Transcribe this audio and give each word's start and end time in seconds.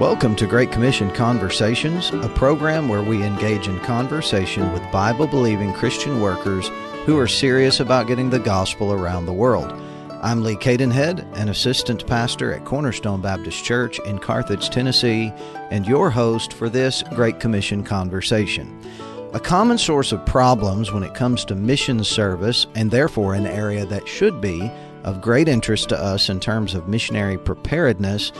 Welcome 0.00 0.34
to 0.36 0.46
Great 0.46 0.72
Commission 0.72 1.10
Conversations, 1.10 2.08
a 2.10 2.30
program 2.30 2.88
where 2.88 3.02
we 3.02 3.22
engage 3.22 3.68
in 3.68 3.78
conversation 3.80 4.72
with 4.72 4.90
Bible 4.90 5.26
believing 5.26 5.74
Christian 5.74 6.22
workers 6.22 6.68
who 7.04 7.18
are 7.18 7.28
serious 7.28 7.80
about 7.80 8.06
getting 8.06 8.30
the 8.30 8.38
gospel 8.38 8.94
around 8.94 9.26
the 9.26 9.34
world. 9.34 9.70
I'm 10.22 10.42
Lee 10.42 10.56
Cadenhead, 10.56 11.30
an 11.36 11.50
assistant 11.50 12.06
pastor 12.06 12.50
at 12.50 12.64
Cornerstone 12.64 13.20
Baptist 13.20 13.62
Church 13.62 13.98
in 14.06 14.18
Carthage, 14.18 14.70
Tennessee, 14.70 15.34
and 15.70 15.86
your 15.86 16.08
host 16.08 16.54
for 16.54 16.70
this 16.70 17.02
Great 17.14 17.38
Commission 17.38 17.84
Conversation. 17.84 18.80
A 19.34 19.38
common 19.38 19.76
source 19.76 20.12
of 20.12 20.24
problems 20.24 20.90
when 20.90 21.02
it 21.02 21.12
comes 21.12 21.44
to 21.44 21.54
mission 21.54 22.04
service, 22.04 22.66
and 22.74 22.90
therefore 22.90 23.34
an 23.34 23.46
area 23.46 23.84
that 23.84 24.08
should 24.08 24.40
be 24.40 24.72
of 25.04 25.20
great 25.20 25.46
interest 25.46 25.90
to 25.90 25.98
us 25.98 26.30
in 26.30 26.40
terms 26.40 26.72
of 26.74 26.88
missionary 26.88 27.36
preparedness, 27.36 28.32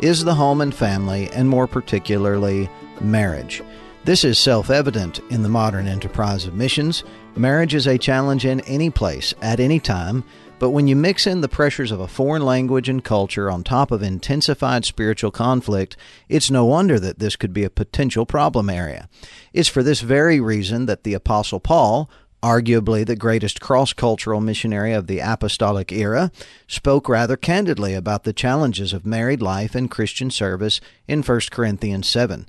is 0.00 0.24
the 0.24 0.34
home 0.34 0.60
and 0.60 0.74
family, 0.74 1.28
and 1.30 1.48
more 1.48 1.66
particularly, 1.66 2.68
marriage. 3.00 3.62
This 4.04 4.24
is 4.24 4.38
self 4.38 4.70
evident 4.70 5.20
in 5.30 5.42
the 5.42 5.48
modern 5.48 5.86
enterprise 5.86 6.46
of 6.46 6.54
missions. 6.54 7.04
Marriage 7.36 7.74
is 7.74 7.86
a 7.86 7.98
challenge 7.98 8.46
in 8.46 8.60
any 8.60 8.90
place, 8.90 9.34
at 9.42 9.60
any 9.60 9.78
time, 9.78 10.24
but 10.58 10.70
when 10.70 10.88
you 10.88 10.96
mix 10.96 11.26
in 11.26 11.40
the 11.40 11.48
pressures 11.48 11.92
of 11.92 12.00
a 12.00 12.08
foreign 12.08 12.44
language 12.44 12.88
and 12.88 13.04
culture 13.04 13.50
on 13.50 13.62
top 13.62 13.90
of 13.90 14.02
intensified 14.02 14.84
spiritual 14.84 15.30
conflict, 15.30 15.96
it's 16.28 16.50
no 16.50 16.64
wonder 16.64 16.98
that 16.98 17.18
this 17.18 17.36
could 17.36 17.52
be 17.52 17.64
a 17.64 17.70
potential 17.70 18.26
problem 18.26 18.68
area. 18.68 19.08
It's 19.52 19.68
for 19.68 19.82
this 19.82 20.00
very 20.00 20.40
reason 20.40 20.86
that 20.86 21.04
the 21.04 21.14
Apostle 21.14 21.60
Paul, 21.60 22.10
arguably 22.42 23.04
the 23.04 23.16
greatest 23.16 23.60
cross 23.60 23.92
cultural 23.92 24.40
missionary 24.40 24.92
of 24.92 25.06
the 25.06 25.18
apostolic 25.18 25.90
era, 25.92 26.30
spoke 26.66 27.08
rather 27.08 27.36
candidly 27.36 27.94
about 27.94 28.24
the 28.24 28.32
challenges 28.32 28.92
of 28.92 29.06
married 29.06 29.42
life 29.42 29.74
and 29.74 29.90
Christian 29.90 30.30
service 30.30 30.80
in 31.06 31.22
1 31.22 31.40
Corinthians 31.50 32.08
7. 32.08 32.46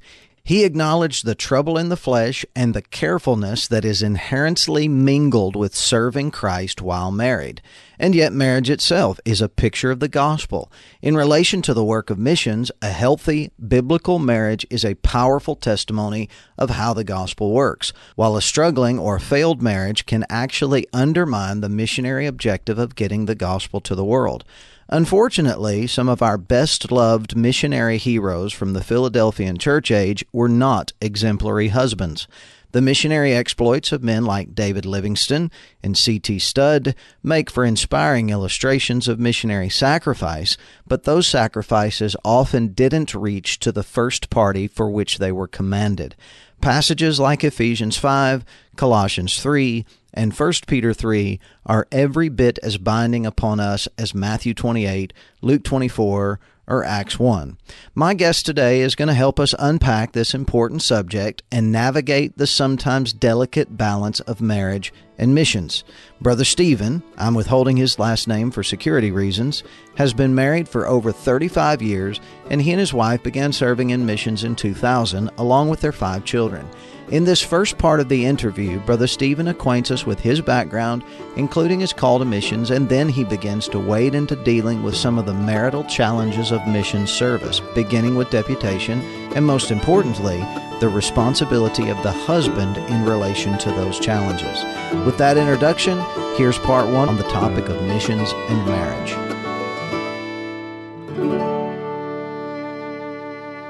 He 0.50 0.64
acknowledged 0.64 1.26
the 1.26 1.36
trouble 1.36 1.78
in 1.78 1.90
the 1.90 1.96
flesh 1.96 2.44
and 2.56 2.74
the 2.74 2.82
carefulness 2.82 3.68
that 3.68 3.86
is 3.86 4.02
inherently 4.02 4.88
mingled 4.88 5.56
with 5.56 5.76
serving 5.76 6.32
Christ 6.32 6.82
while 6.82 7.12
married. 7.12 7.62
And 8.00 8.16
yet, 8.16 8.34
marriage 8.34 8.68
itself 8.68 9.20
is 9.26 9.42
a 9.42 9.48
picture 9.48 9.92
of 9.92 10.00
the 10.00 10.08
gospel. 10.08 10.72
In 11.04 11.16
relation 11.16 11.62
to 11.62 11.76
the 11.76 11.84
work 11.84 12.10
of 12.10 12.18
missions, 12.18 12.72
a 12.82 12.90
healthy 12.90 13.52
biblical 13.68 14.18
marriage 14.18 14.66
is 14.72 14.84
a 14.84 14.96
powerful 14.96 15.56
testimony 15.56 16.30
of 16.58 16.72
how 16.72 16.96
the 16.96 17.04
gospel 17.04 17.52
works, 17.52 17.94
while 18.16 18.36
a 18.36 18.42
struggling 18.42 18.98
or 18.98 19.20
failed 19.20 19.62
marriage 19.62 20.08
can 20.08 20.26
actually 20.32 20.88
undermine 20.92 21.62
the 21.62 21.70
missionary 21.70 22.26
objective 22.26 22.80
of 22.80 22.96
getting 22.96 23.26
the 23.26 23.36
gospel 23.36 23.82
to 23.82 23.94
the 23.94 24.04
world. 24.04 24.44
Unfortunately, 24.92 25.86
some 25.86 26.10
of 26.10 26.24
our 26.24 26.38
best 26.38 26.92
loved 26.92 27.36
missionary 27.36 28.00
heroes 28.00 28.52
from 28.52 28.74
the 28.74 28.84
Philadelphian 28.84 29.60
church 29.60 29.92
age 29.92 30.26
were 30.34 30.50
not 30.50 30.94
exemplary 31.00 31.68
husbands. 31.68 32.28
The 32.72 32.82
missionary 32.82 33.34
exploits 33.34 33.92
of 33.92 34.04
men 34.04 34.26
like 34.26 34.56
David 34.56 34.86
Livingstone 34.86 35.52
and 35.84 35.96
C.T. 35.96 36.40
Studd 36.40 36.96
make 37.22 37.52
for 37.52 37.66
inspiring 37.66 38.30
illustrations 38.30 39.08
of 39.08 39.20
missionary 39.20 39.70
sacrifice, 39.70 40.58
but 40.88 41.04
those 41.04 41.28
sacrifices 41.28 42.16
often 42.26 42.70
didn't 42.70 43.14
reach 43.14 43.60
to 43.60 43.72
the 43.72 43.84
first 43.84 44.32
party 44.32 44.68
for 44.68 44.90
which 44.90 45.20
they 45.20 45.32
were 45.32 45.48
commanded. 45.48 46.16
Passages 46.62 47.20
like 47.20 47.44
Ephesians 47.44 47.98
5, 47.98 48.44
Colossians 48.76 49.42
3, 49.42 49.86
and 50.20 50.38
1 50.38 50.54
Peter 50.68 50.94
3 50.94 51.40
are 51.66 51.88
every 51.94 52.28
bit 52.28 52.60
as 52.62 52.78
binding 52.78 53.26
upon 53.26 53.62
us 53.62 53.88
as 53.98 54.14
Matthew 54.14 54.54
28, 54.54 55.14
Luke 55.42 55.64
24, 55.64 56.42
or 56.68 56.84
Acts 56.84 57.18
1. 57.18 57.58
My 57.96 58.14
guest 58.14 58.46
today 58.46 58.82
is 58.82 58.96
going 58.96 59.08
to 59.08 59.14
help 59.14 59.40
us 59.40 59.56
unpack 59.58 60.12
this 60.12 60.34
important 60.34 60.82
subject 60.82 61.42
and 61.50 61.72
navigate 61.72 62.38
the 62.38 62.48
sometimes 62.48 63.14
delicate 63.14 63.78
balance 63.78 64.20
of 64.20 64.42
marriage 64.42 64.92
and 65.20 65.36
missions. 65.36 65.84
Brother 66.22 66.44
Stephen, 66.44 67.04
I'm 67.18 67.36
withholding 67.36 67.78
his 67.78 68.00
last 68.00 68.28
name 68.28 68.50
for 68.50 68.64
security 68.64 69.12
reasons, 69.12 69.64
has 69.96 70.14
been 70.14 70.34
married 70.34 70.68
for 70.68 70.88
over 70.88 71.12
35 71.12 71.82
years, 71.82 72.20
and 72.50 72.62
he 72.62 72.72
and 72.72 72.80
his 72.80 72.94
wife 72.94 73.22
began 73.22 73.52
serving 73.52 73.92
in 73.92 74.06
missions 74.06 74.44
in 74.44 74.56
2000 74.56 75.30
along 75.38 75.70
with 75.70 75.82
their 75.82 75.92
five 75.92 76.26
children. 76.26 76.68
In 77.10 77.24
this 77.24 77.42
first 77.42 77.78
part 77.78 78.00
of 78.00 78.08
the 78.08 78.26
interview, 78.26 78.80
Brother 78.82 79.08
Stephen 79.08 79.48
acquaints 79.48 79.90
us 79.90 80.06
with 80.06 80.20
his 80.20 80.42
background, 80.42 81.04
including 81.38 81.80
his 81.80 81.92
call 81.92 82.20
to 82.20 82.26
missions, 82.26 82.70
and 82.70 82.88
then 82.88 83.10
he 83.10 83.24
begins 83.24 83.68
to 83.70 83.80
wade 83.80 84.14
into 84.14 84.36
dealing 84.44 84.84
with 84.84 84.96
some 84.96 85.18
of 85.18 85.26
the 85.26 85.34
marital 85.34 85.84
challenges 85.86 86.52
of 86.52 86.66
mission 86.68 87.08
service, 87.08 87.62
beginning 87.74 88.16
with 88.16 88.30
deputation, 88.30 89.02
and 89.36 89.44
most 89.44 89.72
importantly, 89.72 90.40
the 90.80 90.90
responsibility 90.90 91.90
of 91.90 92.02
the 92.04 92.12
husband 92.12 92.78
in 92.78 93.04
relation 93.04 93.58
to 93.58 93.72
those 93.72 94.00
challenges. 94.00 94.64
With 95.06 95.18
that 95.18 95.38
introduction, 95.38 96.00
here's 96.36 96.58
part 96.60 96.88
one 96.88 97.10
on 97.10 97.18
the 97.18 97.24
topic 97.24 97.68
of 97.68 97.82
missions 97.84 98.32
and 98.34 98.66
marriage. 98.66 99.30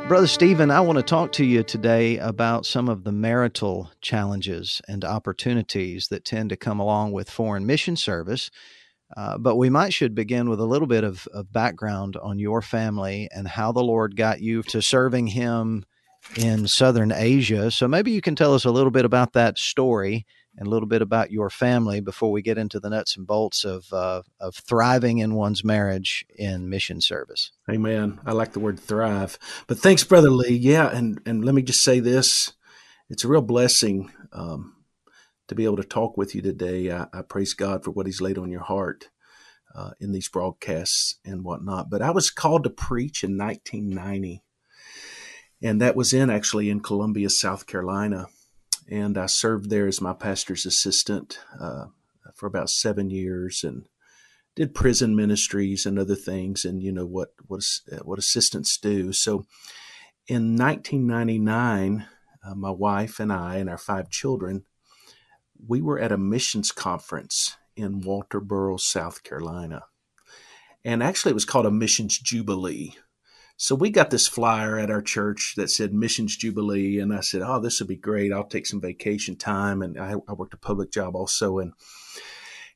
Brother 0.07 0.27
Stephen, 0.27 0.71
I 0.71 0.81
want 0.81 0.97
to 0.97 1.03
talk 1.03 1.31
to 1.33 1.45
you 1.45 1.61
today 1.61 2.17
about 2.17 2.65
some 2.65 2.89
of 2.89 3.03
the 3.03 3.11
marital 3.11 3.91
challenges 4.01 4.81
and 4.87 5.05
opportunities 5.05 6.07
that 6.07 6.25
tend 6.25 6.49
to 6.49 6.57
come 6.57 6.79
along 6.79 7.11
with 7.11 7.29
foreign 7.29 7.65
mission 7.67 7.95
service. 7.95 8.49
Uh, 9.15 9.37
but 9.37 9.55
we 9.55 9.69
might 9.69 9.93
should 9.93 10.15
begin 10.15 10.49
with 10.49 10.59
a 10.59 10.65
little 10.65 10.87
bit 10.87 11.03
of, 11.03 11.27
of 11.33 11.53
background 11.53 12.17
on 12.17 12.39
your 12.39 12.61
family 12.61 13.29
and 13.31 13.47
how 13.47 13.71
the 13.71 13.83
Lord 13.83 14.15
got 14.15 14.41
you 14.41 14.63
to 14.63 14.81
serving 14.81 15.27
Him 15.27 15.85
in 16.35 16.67
Southern 16.67 17.11
Asia. 17.11 17.71
So 17.71 17.87
maybe 17.87 18.11
you 18.11 18.21
can 18.21 18.35
tell 18.35 18.53
us 18.53 18.65
a 18.65 18.71
little 18.71 18.91
bit 18.91 19.05
about 19.05 19.33
that 19.33 19.57
story 19.57 20.25
and 20.57 20.67
a 20.67 20.69
little 20.69 20.87
bit 20.87 21.01
about 21.01 21.31
your 21.31 21.49
family 21.49 22.01
before 22.01 22.31
we 22.31 22.41
get 22.41 22.57
into 22.57 22.79
the 22.79 22.89
nuts 22.89 23.15
and 23.15 23.25
bolts 23.25 23.63
of 23.63 23.91
uh, 23.93 24.21
of 24.39 24.55
thriving 24.55 25.19
in 25.19 25.35
one's 25.35 25.63
marriage 25.63 26.25
in 26.37 26.69
mission 26.69 27.01
service. 27.01 27.51
Amen. 27.69 28.19
I 28.25 28.33
like 28.33 28.51
the 28.51 28.59
word 28.59 28.79
thrive. 28.79 29.39
But 29.67 29.79
thanks, 29.79 30.03
brother 30.03 30.29
Lee. 30.29 30.55
Yeah, 30.55 30.89
and 30.89 31.21
and 31.25 31.45
let 31.45 31.55
me 31.55 31.61
just 31.61 31.83
say 31.83 31.99
this: 31.99 32.53
it's 33.09 33.23
a 33.23 33.27
real 33.27 33.41
blessing 33.41 34.11
um, 34.33 34.75
to 35.47 35.55
be 35.55 35.65
able 35.65 35.77
to 35.77 35.83
talk 35.83 36.17
with 36.17 36.35
you 36.35 36.41
today. 36.41 36.91
I, 36.91 37.07
I, 37.13 37.21
praise 37.21 37.53
God 37.53 37.83
for 37.83 37.91
what 37.91 38.05
He's 38.05 38.21
laid 38.21 38.37
on 38.37 38.51
your 38.51 38.63
heart. 38.63 39.09
Uh, 39.75 39.91
in 39.99 40.11
these 40.11 40.27
broadcasts 40.27 41.19
and 41.23 41.43
whatnot. 41.43 41.91
But 41.91 42.01
I 42.01 42.09
was 42.09 42.31
called 42.31 42.63
to 42.63 42.71
preach 42.71 43.23
in 43.23 43.37
1990, 43.37 44.41
and 45.61 45.81
that 45.81 45.95
was 45.95 46.13
in 46.13 46.29
actually 46.29 46.69
in 46.69 46.79
Columbia, 46.79 47.29
South 47.29 47.67
Carolina 47.67 48.27
and 48.89 49.17
I 49.17 49.27
served 49.27 49.69
there 49.69 49.87
as 49.87 50.01
my 50.01 50.13
pastor's 50.13 50.65
assistant 50.65 51.39
uh, 51.59 51.85
for 52.33 52.47
about 52.47 52.69
seven 52.69 53.09
years, 53.09 53.63
and 53.63 53.87
did 54.55 54.73
prison 54.73 55.15
ministries 55.15 55.85
and 55.85 55.99
other 55.99 56.15
things, 56.15 56.65
and 56.65 56.81
you 56.81 56.91
know 56.91 57.05
what 57.05 57.29
what 57.47 57.63
what 58.03 58.19
assistants 58.19 58.77
do. 58.77 59.13
So, 59.13 59.45
in 60.27 60.55
1999, 60.55 62.07
uh, 62.43 62.55
my 62.55 62.71
wife 62.71 63.19
and 63.19 63.31
I 63.31 63.57
and 63.57 63.69
our 63.69 63.77
five 63.77 64.09
children, 64.09 64.63
we 65.67 65.81
were 65.81 65.99
at 65.99 66.11
a 66.11 66.17
missions 66.17 66.71
conference 66.71 67.57
in 67.75 68.01
Walterboro, 68.01 68.79
South 68.79 69.23
Carolina, 69.23 69.83
and 70.83 71.03
actually 71.03 71.31
it 71.31 71.35
was 71.35 71.45
called 71.45 71.67
a 71.67 71.71
missions 71.71 72.17
jubilee. 72.17 72.95
So 73.61 73.75
we 73.75 73.89
got 73.89 74.09
this 74.09 74.25
flyer 74.25 74.79
at 74.79 74.89
our 74.89 75.01
church 75.01 75.55
that 75.57 75.69
said 75.69 75.93
Missions 75.93 76.37
Jubilee, 76.37 76.97
and 76.97 77.13
I 77.13 77.19
said, 77.19 77.41
"Oh, 77.41 77.59
this 77.59 77.81
would 77.81 77.89
be 77.89 77.97
great. 77.97 78.31
I'll 78.31 78.45
take 78.45 78.65
some 78.65 78.79
vacation 78.79 79.35
time." 79.35 79.81
And 79.81 79.99
I, 79.99 80.13
I 80.29 80.33
worked 80.33 80.53
a 80.53 80.57
public 80.57 80.93
job 80.93 81.13
also, 81.13 81.59
and 81.59 81.73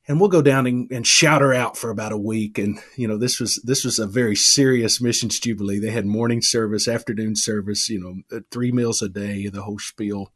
and 0.06 0.20
we'll 0.20 0.28
go 0.28 0.42
down 0.42 0.66
and, 0.66 0.92
and, 0.92 1.06
shout 1.06 1.40
her 1.40 1.54
out 1.54 1.78
for 1.78 1.88
about 1.88 2.12
a 2.12 2.18
week. 2.18 2.58
And 2.58 2.78
you 2.96 3.08
know, 3.08 3.16
this 3.16 3.40
was 3.40 3.62
this 3.64 3.82
was 3.82 3.98
a 3.98 4.06
very 4.06 4.36
serious 4.36 5.00
missions 5.00 5.40
jubilee. 5.40 5.78
They 5.78 5.90
had 5.90 6.04
morning 6.04 6.42
service, 6.42 6.86
afternoon 6.86 7.34
service, 7.34 7.88
you 7.88 7.98
know, 7.98 8.36
uh, 8.36 8.40
three 8.50 8.70
meals 8.70 9.00
a 9.00 9.08
day, 9.08 9.48
the 9.48 9.62
whole 9.62 9.78
spiel. 9.78 10.34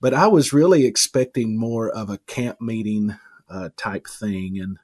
But 0.00 0.12
I 0.12 0.26
was 0.26 0.52
really 0.52 0.86
expecting 0.86 1.56
more 1.56 1.88
of 1.88 2.10
a 2.10 2.18
camp 2.18 2.60
meeting 2.60 3.14
uh, 3.48 3.68
type 3.76 4.08
thing, 4.08 4.58
and 4.60 4.78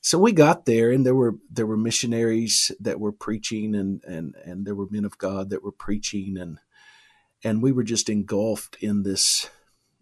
so 0.00 0.18
we 0.18 0.32
got 0.32 0.64
there 0.64 0.90
and 0.90 1.04
there 1.04 1.14
were 1.14 1.36
there 1.50 1.66
were 1.66 1.76
missionaries 1.76 2.72
that 2.80 3.00
were 3.00 3.12
preaching 3.12 3.74
and 3.74 4.02
and 4.04 4.34
and 4.44 4.66
there 4.66 4.74
were 4.74 4.88
men 4.90 5.04
of 5.04 5.18
God 5.18 5.50
that 5.50 5.62
were 5.62 5.72
preaching 5.72 6.36
and 6.38 6.58
and 7.44 7.62
we 7.62 7.72
were 7.72 7.84
just 7.84 8.08
engulfed 8.08 8.76
in 8.80 9.02
this 9.02 9.50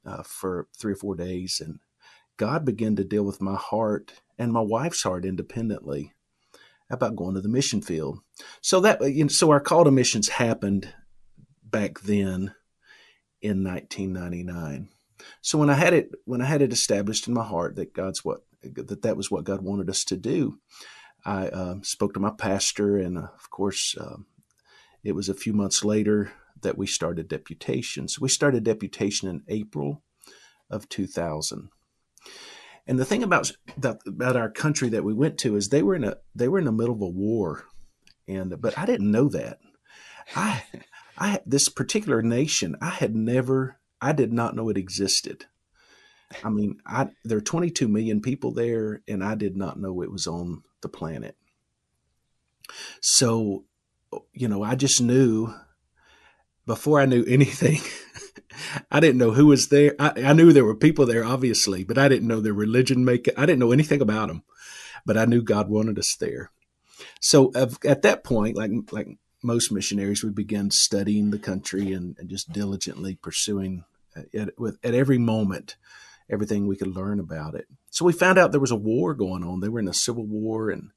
uh, 0.04 0.22
for 0.22 0.68
three 0.76 0.92
or 0.92 0.96
four 0.96 1.14
days 1.14 1.60
and 1.64 1.80
God 2.36 2.64
began 2.64 2.96
to 2.96 3.04
deal 3.04 3.24
with 3.24 3.42
my 3.42 3.56
heart 3.56 4.22
and 4.38 4.52
my 4.52 4.60
wife's 4.60 5.02
heart 5.02 5.24
independently 5.24 6.14
about 6.88 7.16
going 7.16 7.34
to 7.34 7.40
the 7.40 7.48
mission 7.48 7.82
field. 7.82 8.20
So 8.60 8.80
that 8.80 9.02
you 9.02 9.24
know, 9.24 9.28
so 9.28 9.50
our 9.50 9.60
call 9.60 9.84
to 9.84 9.90
missions 9.90 10.28
happened 10.28 10.94
back 11.62 12.00
then 12.00 12.54
in 13.42 13.64
1999. 13.64 14.88
So 15.42 15.58
when 15.58 15.68
I 15.68 15.74
had 15.74 15.92
it 15.92 16.12
when 16.24 16.40
I 16.40 16.46
had 16.46 16.62
it 16.62 16.72
established 16.72 17.26
in 17.28 17.34
my 17.34 17.44
heart 17.44 17.76
that 17.76 17.92
God's 17.92 18.24
what 18.24 18.44
that 18.74 19.02
that 19.02 19.16
was 19.16 19.30
what 19.30 19.44
God 19.44 19.62
wanted 19.62 19.90
us 19.90 20.04
to 20.04 20.16
do. 20.16 20.58
I 21.24 21.48
uh, 21.48 21.74
spoke 21.82 22.14
to 22.14 22.20
my 22.20 22.30
pastor, 22.30 22.96
and 22.96 23.18
uh, 23.18 23.28
of 23.34 23.50
course, 23.50 23.96
uh, 23.98 24.16
it 25.02 25.12
was 25.12 25.28
a 25.28 25.34
few 25.34 25.52
months 25.52 25.84
later 25.84 26.32
that 26.62 26.78
we 26.78 26.86
started 26.86 27.28
deputations. 27.28 28.20
We 28.20 28.28
started 28.28 28.64
deputation 28.64 29.28
in 29.28 29.42
April 29.48 30.02
of 30.70 30.88
2000. 30.88 31.70
And 32.86 32.98
the 32.98 33.04
thing 33.04 33.22
about 33.22 33.52
that, 33.76 34.00
about 34.06 34.36
our 34.36 34.50
country 34.50 34.88
that 34.88 35.04
we 35.04 35.12
went 35.12 35.38
to 35.38 35.56
is 35.56 35.68
they 35.68 35.82
were 35.82 35.94
in 35.94 36.04
a 36.04 36.16
they 36.34 36.48
were 36.48 36.58
in 36.58 36.64
the 36.64 36.72
middle 36.72 36.94
of 36.94 37.02
a 37.02 37.08
war, 37.08 37.66
and 38.26 38.58
but 38.60 38.78
I 38.78 38.86
didn't 38.86 39.10
know 39.10 39.28
that. 39.28 39.58
I 40.34 40.62
I 41.18 41.40
this 41.44 41.68
particular 41.68 42.22
nation 42.22 42.76
I 42.80 42.90
had 42.90 43.14
never 43.14 43.78
I 44.00 44.12
did 44.12 44.32
not 44.32 44.56
know 44.56 44.70
it 44.70 44.78
existed. 44.78 45.46
I 46.44 46.50
mean, 46.50 46.80
I 46.86 47.08
there 47.24 47.38
are 47.38 47.42
22 47.42 47.88
million 47.88 48.20
people 48.20 48.52
there, 48.52 49.02
and 49.08 49.24
I 49.24 49.34
did 49.34 49.56
not 49.56 49.80
know 49.80 50.02
it 50.02 50.12
was 50.12 50.26
on 50.26 50.62
the 50.82 50.88
planet. 50.88 51.36
So, 53.00 53.64
you 54.32 54.48
know, 54.48 54.62
I 54.62 54.74
just 54.74 55.00
knew 55.00 55.54
before 56.66 57.00
I 57.00 57.06
knew 57.06 57.24
anything. 57.28 57.80
I 58.90 59.00
didn't 59.00 59.18
know 59.18 59.30
who 59.30 59.46
was 59.46 59.68
there. 59.68 59.94
I, 59.98 60.12
I, 60.16 60.32
knew 60.32 60.52
there 60.52 60.64
were 60.64 60.74
people 60.74 61.06
there, 61.06 61.24
obviously, 61.24 61.84
but 61.84 61.96
I 61.96 62.08
didn't 62.08 62.28
know 62.28 62.40
their 62.40 62.52
religion 62.52 63.04
make. 63.04 63.28
I 63.36 63.46
didn't 63.46 63.60
know 63.60 63.72
anything 63.72 64.00
about 64.00 64.28
them, 64.28 64.42
but 65.06 65.16
I 65.16 65.26
knew 65.26 65.42
God 65.42 65.68
wanted 65.68 65.98
us 65.98 66.16
there. 66.16 66.50
So 67.20 67.52
at 67.84 68.02
that 68.02 68.24
point, 68.24 68.56
like 68.56 68.70
like 68.90 69.08
most 69.42 69.70
missionaries, 69.70 70.24
we 70.24 70.30
began 70.30 70.70
studying 70.70 71.30
the 71.30 71.38
country 71.38 71.92
and, 71.92 72.16
and 72.18 72.28
just 72.28 72.52
diligently 72.52 73.14
pursuing 73.14 73.84
uh, 74.16 74.22
at, 74.34 74.58
with, 74.58 74.78
at 74.82 74.94
every 74.94 75.18
moment 75.18 75.76
everything 76.30 76.66
we 76.66 76.76
could 76.76 76.94
learn 76.94 77.20
about 77.20 77.54
it. 77.54 77.66
So 77.90 78.04
we 78.04 78.12
found 78.12 78.38
out 78.38 78.52
there 78.52 78.60
was 78.60 78.70
a 78.70 78.76
war 78.76 79.14
going 79.14 79.44
on. 79.44 79.60
They 79.60 79.68
were 79.68 79.80
in 79.80 79.88
a 79.88 79.94
civil 79.94 80.26
war, 80.26 80.70
and 80.70 80.90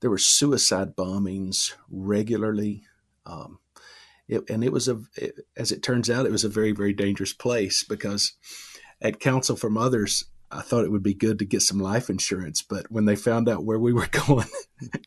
there 0.00 0.10
were 0.10 0.18
suicide 0.18 0.94
bombings 0.96 1.74
regularly. 1.90 2.84
Um, 3.26 3.58
it, 4.28 4.48
and 4.50 4.62
it 4.62 4.72
was 4.72 4.88
a, 4.88 5.00
it, 5.16 5.46
as 5.56 5.72
it 5.72 5.82
turns 5.82 6.10
out, 6.10 6.26
it 6.26 6.32
was 6.32 6.44
a 6.44 6.50
very, 6.50 6.72
very 6.72 6.92
dangerous 6.92 7.32
place 7.32 7.82
because 7.82 8.34
at 9.00 9.20
counsel 9.20 9.56
from 9.56 9.78
others, 9.78 10.24
I 10.50 10.62
thought 10.62 10.84
it 10.84 10.90
would 10.90 11.02
be 11.02 11.14
good 11.14 11.38
to 11.40 11.44
get 11.44 11.62
some 11.62 11.78
life 11.78 12.08
insurance, 12.08 12.62
but 12.62 12.90
when 12.90 13.04
they 13.04 13.16
found 13.16 13.48
out 13.48 13.64
where 13.64 13.78
we 13.78 13.92
were 13.92 14.06
going, 14.26 14.46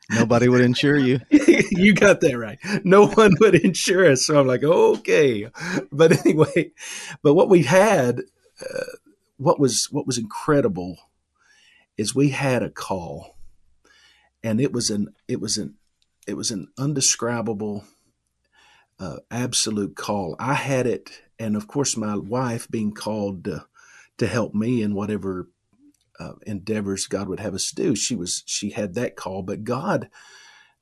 nobody 0.10 0.48
would 0.48 0.62
insure 0.62 0.98
you. 0.98 1.20
you 1.30 1.94
got 1.94 2.22
that 2.22 2.38
right. 2.38 2.60
No 2.84 3.08
one 3.08 3.34
would 3.40 3.56
insure 3.56 4.12
us. 4.12 4.26
So 4.26 4.40
I'm 4.40 4.48
like, 4.48 4.64
okay. 4.64 5.48
But 5.92 6.26
anyway, 6.26 6.72
but 7.24 7.34
what 7.34 7.50
we 7.50 7.64
had, 7.64 8.22
uh, 8.62 8.84
what 9.42 9.60
was 9.60 9.88
what 9.92 10.06
was 10.06 10.20
incredible, 10.20 10.98
is 11.98 12.14
we 12.14 12.30
had 12.30 12.62
a 12.62 12.70
call, 12.70 13.38
and 14.44 14.62
it 14.62 14.72
was 14.72 14.92
an 14.92 15.16
it 15.28 15.42
was 15.42 15.58
an 15.58 15.76
it 16.28 16.38
was 16.38 16.52
an 16.52 16.68
undescribable 16.78 17.84
uh, 19.00 19.18
absolute 19.32 19.96
call. 19.96 20.36
I 20.38 20.54
had 20.54 20.86
it, 20.86 21.24
and 21.40 21.56
of 21.56 21.68
course, 21.68 21.98
my 21.98 22.16
wife 22.16 22.70
being 22.70 22.94
called 22.94 23.46
to, 23.46 23.66
to 24.20 24.28
help 24.28 24.54
me 24.54 24.84
in 24.84 24.94
whatever 24.94 25.50
uh, 26.20 26.34
endeavors 26.46 27.08
God 27.08 27.28
would 27.28 27.40
have 27.40 27.56
us 27.56 27.72
do. 27.72 27.96
She 27.96 28.16
was 28.16 28.44
she 28.46 28.70
had 28.70 28.94
that 28.94 29.16
call, 29.16 29.42
but 29.42 29.64
God, 29.64 30.08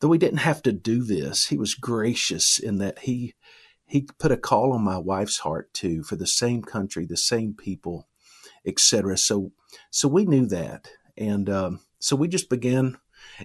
though 0.01 0.11
He 0.11 0.19
didn't 0.19 0.39
have 0.39 0.61
to 0.63 0.73
do 0.73 1.05
this, 1.05 1.47
He 1.47 1.57
was 1.57 1.75
gracious 1.75 2.59
in 2.59 2.79
that 2.79 2.99
He 2.99 3.35
He 3.85 4.01
put 4.01 4.33
a 4.33 4.37
call 4.37 4.73
on 4.73 4.81
my 4.81 4.97
wife's 4.97 5.39
heart 5.39 5.73
too 5.73 6.03
for 6.03 6.17
the 6.17 6.27
same 6.27 6.61
country, 6.61 7.05
the 7.05 7.15
same 7.15 7.53
people, 7.53 8.08
etc. 8.65 9.17
So 9.17 9.51
so 9.89 10.07
we 10.07 10.25
knew 10.25 10.45
that, 10.47 10.89
and 11.17 11.49
um, 11.49 11.79
so 11.99 12.15
we 12.15 12.27
just 12.27 12.49
began. 12.49 12.97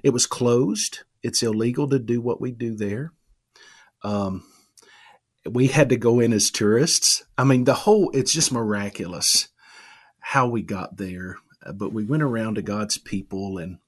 It 0.02 0.10
was 0.10 0.26
closed. 0.26 1.00
It's 1.22 1.42
illegal 1.42 1.88
to 1.88 1.98
do 1.98 2.20
what 2.20 2.40
we 2.40 2.52
do 2.52 2.76
there. 2.76 3.12
Um, 4.02 4.44
we 5.48 5.68
had 5.68 5.88
to 5.90 5.96
go 5.96 6.20
in 6.20 6.32
as 6.32 6.50
tourists. 6.50 7.24
I 7.36 7.44
mean, 7.44 7.64
the 7.64 7.74
whole, 7.74 8.10
it's 8.14 8.32
just 8.32 8.52
miraculous 8.52 9.48
how 10.20 10.48
we 10.48 10.62
got 10.62 10.96
there. 10.96 11.36
But 11.74 11.92
we 11.92 12.04
went 12.04 12.22
around 12.22 12.56
to 12.56 12.62
God's 12.62 12.98
people 12.98 13.58
and, 13.58 13.78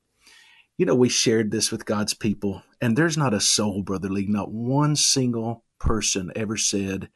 you 0.79 0.87
know, 0.87 0.95
we 0.95 1.09
shared 1.09 1.51
this 1.51 1.71
with 1.71 1.85
God's 1.85 2.15
people. 2.15 2.63
And 2.81 2.97
there's 2.97 3.17
not 3.17 3.35
a 3.35 3.41
soul, 3.41 3.83
Brother 3.83 4.09
Lee, 4.09 4.27
not 4.27 4.53
one 4.53 4.97
single 4.97 5.65
person 5.79 6.31
ever 6.35 6.57
said, 6.57 7.11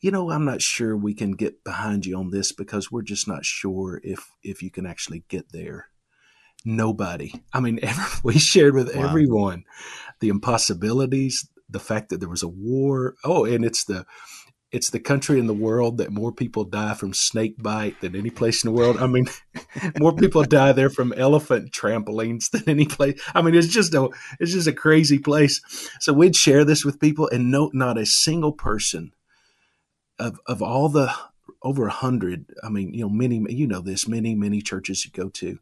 you 0.00 0.10
know, 0.10 0.30
I'm 0.30 0.44
not 0.44 0.62
sure 0.62 0.96
we 0.96 1.14
can 1.14 1.32
get 1.32 1.64
behind 1.64 2.06
you 2.06 2.18
on 2.18 2.30
this 2.30 2.52
because 2.52 2.90
we're 2.90 3.02
just 3.02 3.26
not 3.26 3.44
sure 3.44 4.00
if 4.04 4.30
if 4.42 4.62
you 4.62 4.70
can 4.70 4.86
actually 4.86 5.24
get 5.28 5.52
there. 5.52 5.88
Nobody. 6.64 7.32
I 7.52 7.60
mean, 7.60 7.78
ever, 7.82 8.04
we 8.22 8.38
shared 8.38 8.74
with 8.74 8.94
wow. 8.94 9.04
everyone 9.08 9.64
the 10.20 10.28
impossibilities, 10.28 11.48
the 11.68 11.80
fact 11.80 12.10
that 12.10 12.20
there 12.20 12.28
was 12.28 12.42
a 12.42 12.48
war. 12.48 13.14
Oh, 13.24 13.44
and 13.44 13.64
it's 13.64 13.84
the 13.84 14.06
it's 14.72 14.90
the 14.90 15.00
country 15.00 15.38
in 15.38 15.46
the 15.46 15.54
world 15.54 15.98
that 15.98 16.10
more 16.10 16.32
people 16.32 16.64
die 16.64 16.92
from 16.92 17.14
snake 17.14 17.62
bite 17.62 18.00
than 18.00 18.16
any 18.16 18.30
place 18.30 18.62
in 18.62 18.70
the 18.70 18.76
world. 18.76 18.98
I 18.98 19.06
mean, 19.06 19.26
more 19.98 20.12
people 20.12 20.42
die 20.42 20.72
there 20.72 20.90
from 20.90 21.14
elephant 21.14 21.72
trampolines 21.72 22.50
than 22.50 22.64
any 22.66 22.84
place. 22.84 23.18
I 23.34 23.42
mean, 23.42 23.54
it's 23.54 23.68
just 23.68 23.94
a 23.94 24.10
it's 24.38 24.52
just 24.52 24.66
a 24.66 24.72
crazy 24.72 25.18
place. 25.18 25.62
So 26.00 26.12
we'd 26.12 26.36
share 26.36 26.64
this 26.64 26.84
with 26.84 27.00
people, 27.00 27.28
and 27.28 27.50
note 27.50 27.72
not 27.72 27.96
a 27.96 28.04
single 28.04 28.52
person 28.52 29.12
of 30.18 30.40
of 30.46 30.62
all 30.62 30.88
the 30.88 31.12
over 31.62 31.86
a 31.86 31.92
hundred. 31.92 32.46
I 32.62 32.68
mean, 32.68 32.94
you 32.94 33.02
know, 33.02 33.08
many 33.08 33.44
you 33.48 33.66
know 33.66 33.80
this 33.80 34.08
many 34.08 34.34
many 34.34 34.62
churches 34.62 35.04
you 35.04 35.10
go 35.10 35.28
to. 35.30 35.58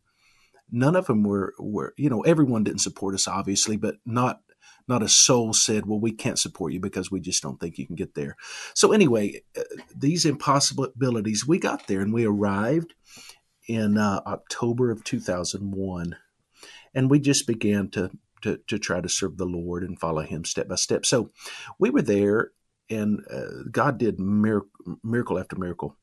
None 0.71 0.97
of 0.97 1.07
them 1.07 1.23
were 1.23 1.55
were 1.59 1.95
you 1.97 2.11
know 2.11 2.23
everyone 2.23 2.65
didn't 2.65 2.81
support 2.81 3.15
us 3.15 3.29
obviously, 3.29 3.77
but 3.77 3.97
not 4.05 4.41
not 4.87 5.03
a 5.03 5.09
soul 5.09 5.53
said, 5.53 5.87
well, 5.87 5.99
we 5.99 6.13
can't 6.13 6.39
support 6.39 6.73
you 6.73 6.81
because 6.81 7.11
we 7.11 7.21
just 7.21 7.43
don't 7.43 7.59
think 7.59 7.79
you 7.79 7.87
can 7.87 7.97
get 7.97 8.15
there. 8.15 8.37
So, 8.75 8.93
anyway, 8.93 9.43
uh, 9.57 9.63
these 9.95 10.25
impossibilities, 10.25 11.47
we 11.47 11.59
got 11.59 11.87
there 11.87 12.01
and 12.01 12.13
we 12.13 12.27
arrived 12.27 12.95
in 13.67 13.97
uh, 13.97 14.21
October 14.27 14.91
of 14.91 15.05
2001. 15.05 16.17
And 16.95 17.11
we 17.11 17.19
just 17.19 17.47
began 17.47 17.89
to, 17.91 18.11
to, 18.43 18.61
to, 18.69 18.79
try 18.79 19.01
to 19.01 19.09
serve 19.09 19.39
the 19.39 19.47
Lord 19.47 19.83
and 19.83 19.99
follow 19.99 20.23
Him 20.23 20.45
step 20.45 20.69
by 20.69 20.77
step. 20.77 21.07
So, 21.07 21.31
we 21.79 21.91
were 21.91 22.03
there 22.03 22.53
and 22.91 23.21
uh, 23.31 23.65
God 23.71 23.99
did 23.99 24.19
miracle, 24.19 24.71
miracle 25.03 25.39
after 25.39 25.57
miracle. 25.57 25.97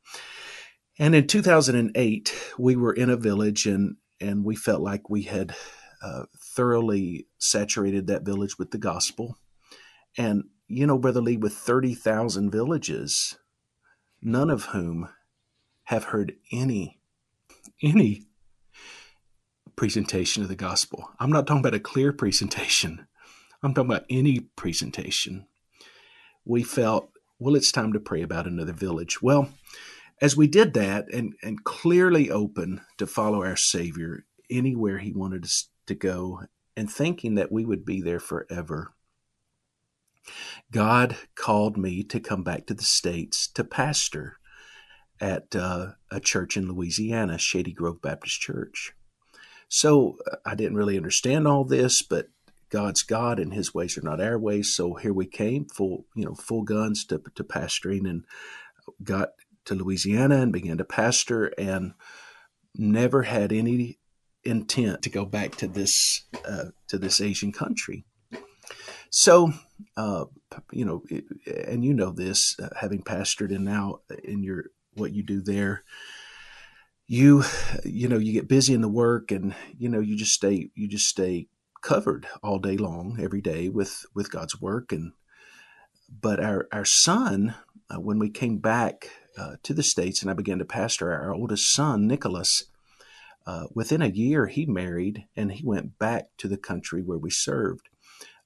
And 0.99 1.15
in 1.15 1.27
2008, 1.27 2.53
we 2.57 2.75
were 2.75 2.93
in 2.93 3.09
a 3.09 3.17
village 3.17 3.65
and, 3.65 3.95
and 4.19 4.43
we 4.43 4.55
felt 4.55 4.81
like 4.81 5.09
we 5.09 5.23
had 5.23 5.55
uh, 6.03 6.23
thoroughly 6.37 7.27
saturated 7.37 8.07
that 8.07 8.25
village 8.25 8.57
with 8.57 8.71
the 8.71 8.77
gospel. 8.77 9.37
And, 10.17 10.43
you 10.67 10.85
know, 10.85 10.97
Brother 10.97 11.21
Lee, 11.21 11.37
with 11.37 11.53
30,000 11.53 12.51
villages, 12.51 13.37
none 14.21 14.49
of 14.49 14.65
whom 14.65 15.09
have 15.85 16.05
heard 16.05 16.33
any, 16.51 16.99
any 17.81 18.23
presentation 19.75 20.43
of 20.43 20.49
the 20.49 20.55
gospel. 20.55 21.09
I'm 21.19 21.31
not 21.31 21.47
talking 21.47 21.61
about 21.61 21.73
a 21.73 21.79
clear 21.79 22.13
presentation. 22.13 23.07
I'm 23.63 23.73
talking 23.73 23.91
about 23.91 24.05
any 24.09 24.39
presentation. 24.39 25.47
We 26.45 26.63
felt, 26.63 27.11
well, 27.39 27.55
it's 27.55 27.71
time 27.71 27.93
to 27.93 27.99
pray 27.99 28.21
about 28.21 28.47
another 28.47 28.73
village. 28.73 29.21
Well, 29.21 29.49
as 30.21 30.37
we 30.37 30.47
did 30.47 30.73
that 30.73 31.05
and, 31.11 31.33
and 31.41 31.63
clearly 31.63 32.29
open 32.29 32.81
to 32.97 33.07
follow 33.07 33.43
our 33.43 33.55
Savior 33.55 34.25
anywhere 34.49 34.99
He 34.99 35.11
wanted 35.11 35.45
us 35.45 35.69
to 35.87 35.95
go 35.95 36.43
and 36.75 36.91
thinking 36.91 37.35
that 37.35 37.51
we 37.51 37.65
would 37.65 37.85
be 37.85 38.01
there 38.01 38.19
forever. 38.19 38.93
God 40.71 41.17
called 41.35 41.77
me 41.77 42.03
to 42.03 42.19
come 42.19 42.43
back 42.43 42.65
to 42.67 42.73
the 42.73 42.83
States 42.83 43.47
to 43.49 43.63
pastor 43.63 44.37
at 45.19 45.55
uh, 45.55 45.93
a 46.09 46.19
church 46.19 46.57
in 46.57 46.67
Louisiana, 46.67 47.37
Shady 47.37 47.73
Grove 47.73 48.01
Baptist 48.01 48.39
Church. 48.39 48.93
So 49.67 50.17
uh, 50.31 50.37
I 50.45 50.55
didn't 50.55 50.77
really 50.77 50.97
understand 50.97 51.47
all 51.47 51.63
this, 51.63 52.01
but 52.01 52.27
God's 52.71 53.03
God 53.03 53.37
and 53.37 53.53
His 53.53 53.73
ways 53.73 53.97
are 53.97 54.01
not 54.01 54.21
our 54.21 54.39
ways. 54.39 54.73
So 54.73 54.95
here 54.95 55.13
we 55.13 55.27
came, 55.27 55.65
full 55.65 56.05
you 56.15 56.25
know, 56.25 56.33
full 56.33 56.63
guns 56.63 57.05
to 57.05 57.21
to 57.35 57.43
pastoring, 57.43 58.09
and 58.09 58.25
got 59.03 59.29
to 59.65 59.75
Louisiana 59.75 60.37
and 60.37 60.51
began 60.51 60.77
to 60.77 60.85
pastor, 60.85 61.47
and 61.57 61.93
never 62.75 63.23
had 63.23 63.51
any 63.51 63.99
intent 64.43 65.03
to 65.03 65.09
go 65.09 65.25
back 65.25 65.55
to 65.57 65.67
this 65.67 66.23
uh, 66.47 66.65
to 66.87 66.97
this 66.97 67.21
Asian 67.21 67.51
country. 67.51 68.05
So, 69.09 69.51
uh, 69.97 70.25
you 70.71 70.85
know, 70.85 71.03
and 71.45 71.83
you 71.83 71.93
know 71.93 72.11
this, 72.11 72.57
uh, 72.57 72.69
having 72.79 73.03
pastored 73.03 73.53
and 73.53 73.65
now 73.65 73.99
in 74.23 74.41
your 74.41 74.65
what 74.93 75.11
you 75.11 75.23
do 75.23 75.41
there, 75.41 75.83
you 77.07 77.43
you 77.83 78.07
know 78.07 78.17
you 78.17 78.31
get 78.31 78.47
busy 78.47 78.73
in 78.73 78.81
the 78.81 78.87
work, 78.87 79.31
and 79.31 79.53
you 79.77 79.89
know 79.89 79.99
you 79.99 80.15
just 80.15 80.33
stay 80.33 80.69
you 80.73 80.87
just 80.87 81.07
stay 81.07 81.49
covered 81.81 82.27
all 82.43 82.59
day 82.59 82.77
long, 82.77 83.17
every 83.21 83.41
day 83.41 83.69
with 83.69 84.05
with 84.13 84.31
God's 84.31 84.61
work, 84.61 84.91
and 84.91 85.13
but 86.09 86.39
our 86.39 86.67
our 86.71 86.85
son, 86.85 87.55
uh, 87.89 87.99
when 87.99 88.19
we 88.19 88.29
came 88.29 88.57
back 88.57 89.09
uh, 89.37 89.55
to 89.63 89.73
the 89.73 89.83
states, 89.83 90.21
and 90.21 90.29
I 90.29 90.33
began 90.33 90.59
to 90.59 90.65
pastor, 90.65 91.11
our 91.11 91.33
oldest 91.33 91.73
son 91.73 92.07
Nicholas 92.07 92.65
uh, 93.45 93.67
within 93.73 94.01
a 94.01 94.07
year, 94.07 94.47
he 94.47 94.65
married 94.65 95.25
and 95.35 95.51
he 95.51 95.65
went 95.65 95.97
back 95.97 96.29
to 96.37 96.47
the 96.47 96.57
country 96.57 97.01
where 97.01 97.17
we 97.17 97.31
served. 97.31 97.89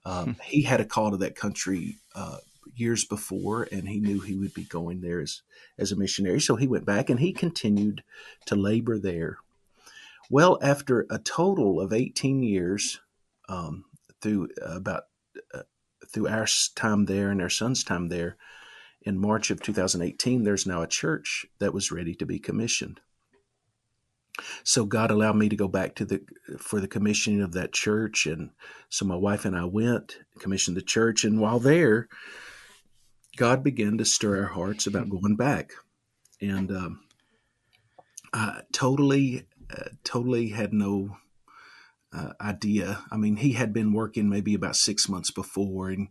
Uh, 0.06 0.26
hmm. 0.26 0.32
He 0.44 0.64
had 0.64 0.80
a 0.80 0.86
call 0.86 1.12
to 1.12 1.18
that 1.18 1.36
country 1.36 1.98
uh, 2.14 2.38
years 2.76 3.06
before, 3.06 3.68
and 3.72 3.88
he 3.90 4.00
knew 4.00 4.20
he 4.20 4.36
would 4.36 4.54
be 4.54 4.64
going 4.64 5.02
there 5.02 5.20
as, 5.20 5.42
as 5.78 5.92
a 5.92 5.96
missionary. 5.96 6.40
So 6.40 6.56
he 6.56 6.68
went 6.68 6.86
back 6.86 7.10
and 7.10 7.20
he 7.20 7.34
continued 7.34 8.04
to 8.46 8.56
labor 8.56 8.98
there. 8.98 9.38
Well, 10.30 10.58
after 10.62 11.06
a 11.10 11.20
total 11.20 11.80
of 11.80 11.94
18 11.94 12.42
years, 12.42 13.00
um, 13.50 13.86
through 14.22 14.50
about 14.62 15.04
uh, 15.54 15.64
through 16.12 16.28
our 16.28 16.48
time 16.76 17.06
there 17.06 17.30
and 17.32 17.42
our 17.42 17.50
son's 17.50 17.84
time 17.84 18.10
there, 18.10 18.38
in 19.02 19.20
March 19.20 19.52
of 19.52 19.62
2018, 19.62 20.44
there's 20.44 20.66
now 20.66 20.82
a 20.82 20.88
church 20.88 21.46
that 21.60 21.74
was 21.74 21.92
ready 21.92 22.16
to 22.16 22.26
be 22.26 22.40
commissioned. 22.40 23.00
So 24.64 24.86
God 24.86 25.12
allowed 25.12 25.38
me 25.38 25.48
to 25.48 25.56
go 25.56 25.68
back 25.68 25.96
to 25.96 26.06
the 26.06 26.22
for 26.58 26.82
the 26.82 26.88
commissioning 26.88 27.42
of 27.42 27.54
that 27.54 27.72
church, 27.72 28.26
and 28.26 28.50
so 28.90 29.06
my 29.06 29.16
wife 29.16 29.46
and 29.46 29.56
I 29.56 29.66
went 29.66 30.18
commissioned 30.40 30.76
the 30.76 30.82
church, 30.82 31.24
and 31.24 31.40
while 31.40 31.60
there, 31.60 32.10
God 33.38 33.64
began 33.64 33.98
to 33.98 34.06
stir 34.06 34.44
our 34.44 34.50
hearts 34.50 34.88
about 34.88 35.10
going 35.10 35.38
back, 35.38 35.72
and 36.42 36.70
um, 36.72 37.02
I 38.34 38.64
totally, 38.74 39.48
uh, 39.70 39.90
totally 40.04 40.50
had 40.50 40.74
no 40.74 41.16
uh, 42.16 42.34
idea. 42.40 43.00
I 43.12 43.18
mean, 43.18 43.38
he 43.38 43.54
had 43.54 43.74
been 43.74 43.94
working 43.94 44.30
maybe 44.30 44.54
about 44.54 44.76
six 44.76 45.10
months 45.10 45.32
before, 45.32 45.90
and 45.90 46.08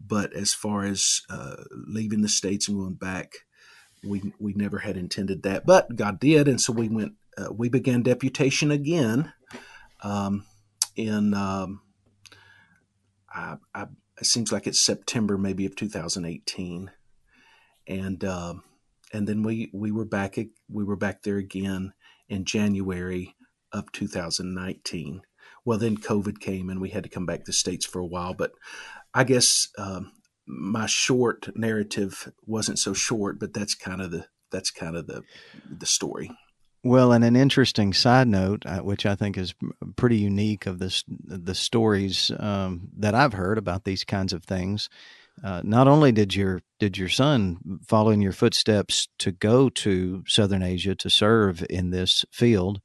but 0.00 0.32
as 0.32 0.54
far 0.54 0.84
as 0.84 1.22
uh, 1.28 1.56
leaving 1.70 2.22
the 2.22 2.28
states 2.28 2.68
and 2.68 2.78
going 2.78 2.94
back, 2.94 3.32
we 4.02 4.32
we 4.38 4.54
never 4.54 4.78
had 4.78 4.96
intended 4.96 5.42
that, 5.42 5.66
but 5.66 5.94
God 5.96 6.18
did, 6.18 6.48
and 6.48 6.60
so 6.60 6.72
we 6.72 6.88
went. 6.88 7.14
Uh, 7.36 7.52
we 7.52 7.68
began 7.68 8.02
deputation 8.02 8.70
again 8.70 9.32
um, 10.02 10.46
in. 10.96 11.34
Um, 11.34 11.82
I, 13.28 13.56
I 13.74 13.86
it 14.18 14.26
seems 14.26 14.52
like 14.52 14.66
it's 14.66 14.80
September 14.80 15.36
maybe 15.36 15.66
of 15.66 15.76
2018, 15.76 16.90
and 17.86 18.24
uh, 18.24 18.54
and 19.12 19.26
then 19.26 19.42
we 19.42 19.70
we 19.72 19.90
were 19.90 20.04
back 20.04 20.36
we 20.70 20.84
were 20.84 20.96
back 20.96 21.22
there 21.22 21.38
again 21.38 21.92
in 22.28 22.44
January 22.44 23.34
of 23.72 23.90
2019. 23.92 25.22
Well, 25.64 25.78
then 25.78 25.96
COVID 25.96 26.40
came 26.40 26.68
and 26.68 26.80
we 26.80 26.90
had 26.90 27.04
to 27.04 27.08
come 27.08 27.26
back 27.26 27.44
to 27.44 27.52
states 27.52 27.86
for 27.86 27.98
a 27.98 28.06
while. 28.06 28.34
But 28.34 28.52
I 29.14 29.24
guess 29.24 29.68
um, 29.78 30.12
my 30.46 30.86
short 30.86 31.56
narrative 31.56 32.32
wasn't 32.46 32.78
so 32.78 32.92
short, 32.92 33.38
but 33.38 33.54
that's 33.54 33.74
kind 33.74 34.00
of 34.00 34.10
the 34.10 34.26
that's 34.50 34.70
kind 34.70 34.96
of 34.96 35.06
the 35.06 35.22
the 35.70 35.86
story. 35.86 36.30
Well, 36.86 37.12
and 37.12 37.24
an 37.24 37.34
interesting 37.34 37.94
side 37.94 38.28
note, 38.28 38.64
uh, 38.66 38.80
which 38.80 39.06
I 39.06 39.14
think 39.14 39.38
is 39.38 39.54
pretty 39.96 40.18
unique 40.18 40.66
of 40.66 40.78
this 40.78 41.02
the 41.08 41.54
stories 41.54 42.30
um, 42.38 42.88
that 42.98 43.14
I've 43.14 43.32
heard 43.32 43.56
about 43.56 43.84
these 43.84 44.04
kinds 44.04 44.34
of 44.34 44.44
things. 44.44 44.90
Uh, 45.42 45.62
not 45.64 45.88
only 45.88 46.12
did 46.12 46.36
your 46.36 46.60
did 46.78 46.98
your 46.98 47.08
son 47.08 47.80
follow 47.86 48.10
in 48.10 48.20
your 48.20 48.32
footsteps 48.32 49.08
to 49.18 49.32
go 49.32 49.70
to 49.70 50.24
Southern 50.28 50.62
Asia 50.62 50.94
to 50.94 51.08
serve 51.08 51.64
in 51.70 51.90
this 51.90 52.24
field 52.30 52.80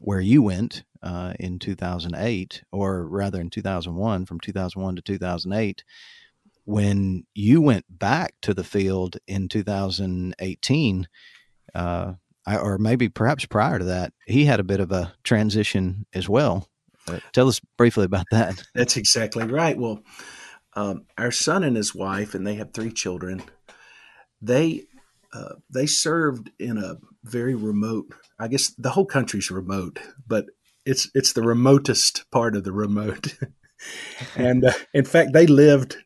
where 0.00 0.20
you 0.20 0.42
went 0.42 0.82
uh, 1.04 1.34
in 1.38 1.58
2008, 1.58 2.64
or 2.72 3.06
rather 3.06 3.40
in 3.40 3.50
2001, 3.50 4.26
from 4.26 4.40
2001 4.40 4.96
to 4.96 5.02
2008, 5.02 5.84
when 6.64 7.24
you 7.34 7.60
went 7.60 7.84
back 7.88 8.34
to 8.40 8.54
the 8.54 8.64
field 8.64 9.18
in 9.28 9.48
2018. 9.48 11.08
Uh, 11.74 12.12
or 12.46 12.76
maybe 12.76 13.08
perhaps 13.08 13.46
prior 13.46 13.78
to 13.78 13.86
that, 13.86 14.12
he 14.26 14.44
had 14.44 14.60
a 14.60 14.64
bit 14.64 14.78
of 14.78 14.92
a 14.92 15.14
transition 15.22 16.04
as 16.12 16.28
well. 16.28 16.68
Uh, 17.08 17.18
tell 17.32 17.48
us 17.48 17.60
briefly 17.78 18.04
about 18.04 18.26
that. 18.30 18.62
That's 18.74 18.98
exactly 18.98 19.44
right. 19.44 19.78
Well, 19.78 20.02
um, 20.74 21.06
our 21.16 21.30
son 21.30 21.64
and 21.64 21.76
his 21.76 21.94
wife, 21.94 22.34
and 22.34 22.46
they 22.46 22.56
have 22.56 22.72
three 22.72 22.92
children. 22.92 23.42
They 24.42 24.84
uh, 25.32 25.54
they 25.70 25.86
served 25.86 26.50
in 26.58 26.78
a 26.78 26.96
very 27.24 27.54
remote. 27.54 28.14
I 28.38 28.48
guess 28.48 28.74
the 28.76 28.90
whole 28.90 29.06
country's 29.06 29.50
remote, 29.50 29.98
but 30.26 30.46
it's 30.86 31.10
it's 31.14 31.32
the 31.32 31.42
remotest 31.42 32.30
part 32.30 32.56
of 32.56 32.64
the 32.64 32.72
remote. 32.72 33.38
and 34.36 34.64
uh, 34.64 34.72
in 34.92 35.04
fact, 35.04 35.32
they 35.32 35.46
lived 35.46 35.96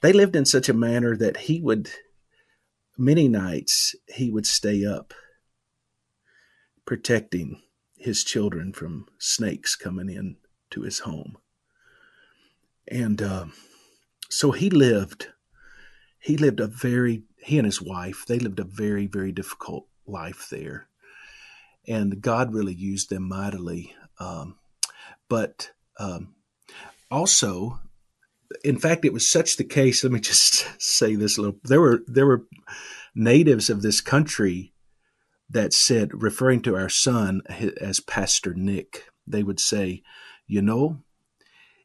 they 0.00 0.12
lived 0.12 0.36
in 0.36 0.44
such 0.44 0.68
a 0.68 0.74
manner 0.74 1.16
that 1.16 1.36
he 1.38 1.60
would 1.60 1.90
many 2.96 3.28
nights 3.28 3.94
he 4.08 4.30
would 4.30 4.46
stay 4.46 4.84
up 4.84 5.14
protecting 6.84 7.60
his 7.96 8.22
children 8.22 8.72
from 8.72 9.06
snakes 9.18 9.74
coming 9.74 10.10
in 10.10 10.36
to 10.70 10.82
his 10.82 11.00
home. 11.00 11.38
And 12.86 13.22
uh, 13.22 13.46
so 14.28 14.50
he 14.50 14.68
lived, 14.68 15.28
he 16.18 16.36
lived 16.36 16.60
a 16.60 16.66
very, 16.66 17.22
he 17.38 17.56
and 17.56 17.64
his 17.64 17.80
wife, 17.80 18.24
they 18.26 18.38
lived 18.38 18.60
a 18.60 18.64
very, 18.64 19.06
very 19.06 19.32
difficult 19.32 19.86
life 20.06 20.48
there. 20.50 20.88
And 21.86 22.20
God 22.20 22.54
really 22.54 22.74
used 22.74 23.10
them 23.10 23.28
mightily. 23.28 23.94
Um, 24.18 24.56
but 25.28 25.70
um, 25.98 26.34
also, 27.10 27.80
in 28.64 28.78
fact, 28.78 29.04
it 29.04 29.12
was 29.12 29.28
such 29.28 29.56
the 29.56 29.64
case. 29.64 30.02
Let 30.02 30.12
me 30.12 30.20
just 30.20 30.66
say 30.80 31.14
this 31.14 31.38
a 31.38 31.42
little. 31.42 31.58
There 31.64 31.80
were 31.80 32.00
there 32.06 32.26
were 32.26 32.46
natives 33.14 33.70
of 33.70 33.82
this 33.82 34.00
country 34.00 34.72
that 35.48 35.72
said, 35.72 36.22
referring 36.22 36.62
to 36.62 36.76
our 36.76 36.88
son 36.88 37.42
as 37.80 38.00
Pastor 38.00 38.54
Nick, 38.54 39.04
they 39.26 39.42
would 39.42 39.60
say, 39.60 40.02
You 40.46 40.62
know, 40.62 41.02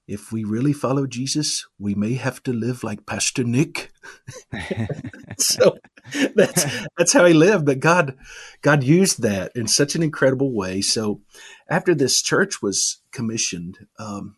if 0.08 0.32
we 0.32 0.44
really 0.44 0.74
follow 0.74 1.06
Jesus, 1.06 1.68
we 1.78 1.94
may 1.94 2.14
have 2.14 2.42
to 2.44 2.54
live 2.54 2.84
like 2.84 3.06
Pastor 3.06 3.44
Nick. 3.44 3.92
so 5.38 5.78
that's 6.36 6.66
that's 6.98 7.14
how 7.14 7.26
he 7.26 7.34
lived. 7.34 7.66
But 7.66 7.80
God, 7.80 8.16
God 8.62 8.84
used 8.84 9.22
that 9.22 9.52
in 9.56 9.68
such 9.68 9.96
an 9.96 10.04
incredible 10.04 10.52
way. 10.52 10.82
So 10.82 11.22
after 11.70 11.94
this 11.94 12.22
church 12.22 12.62
was 12.62 13.02
commissioned, 13.12 13.88
um, 13.98 14.38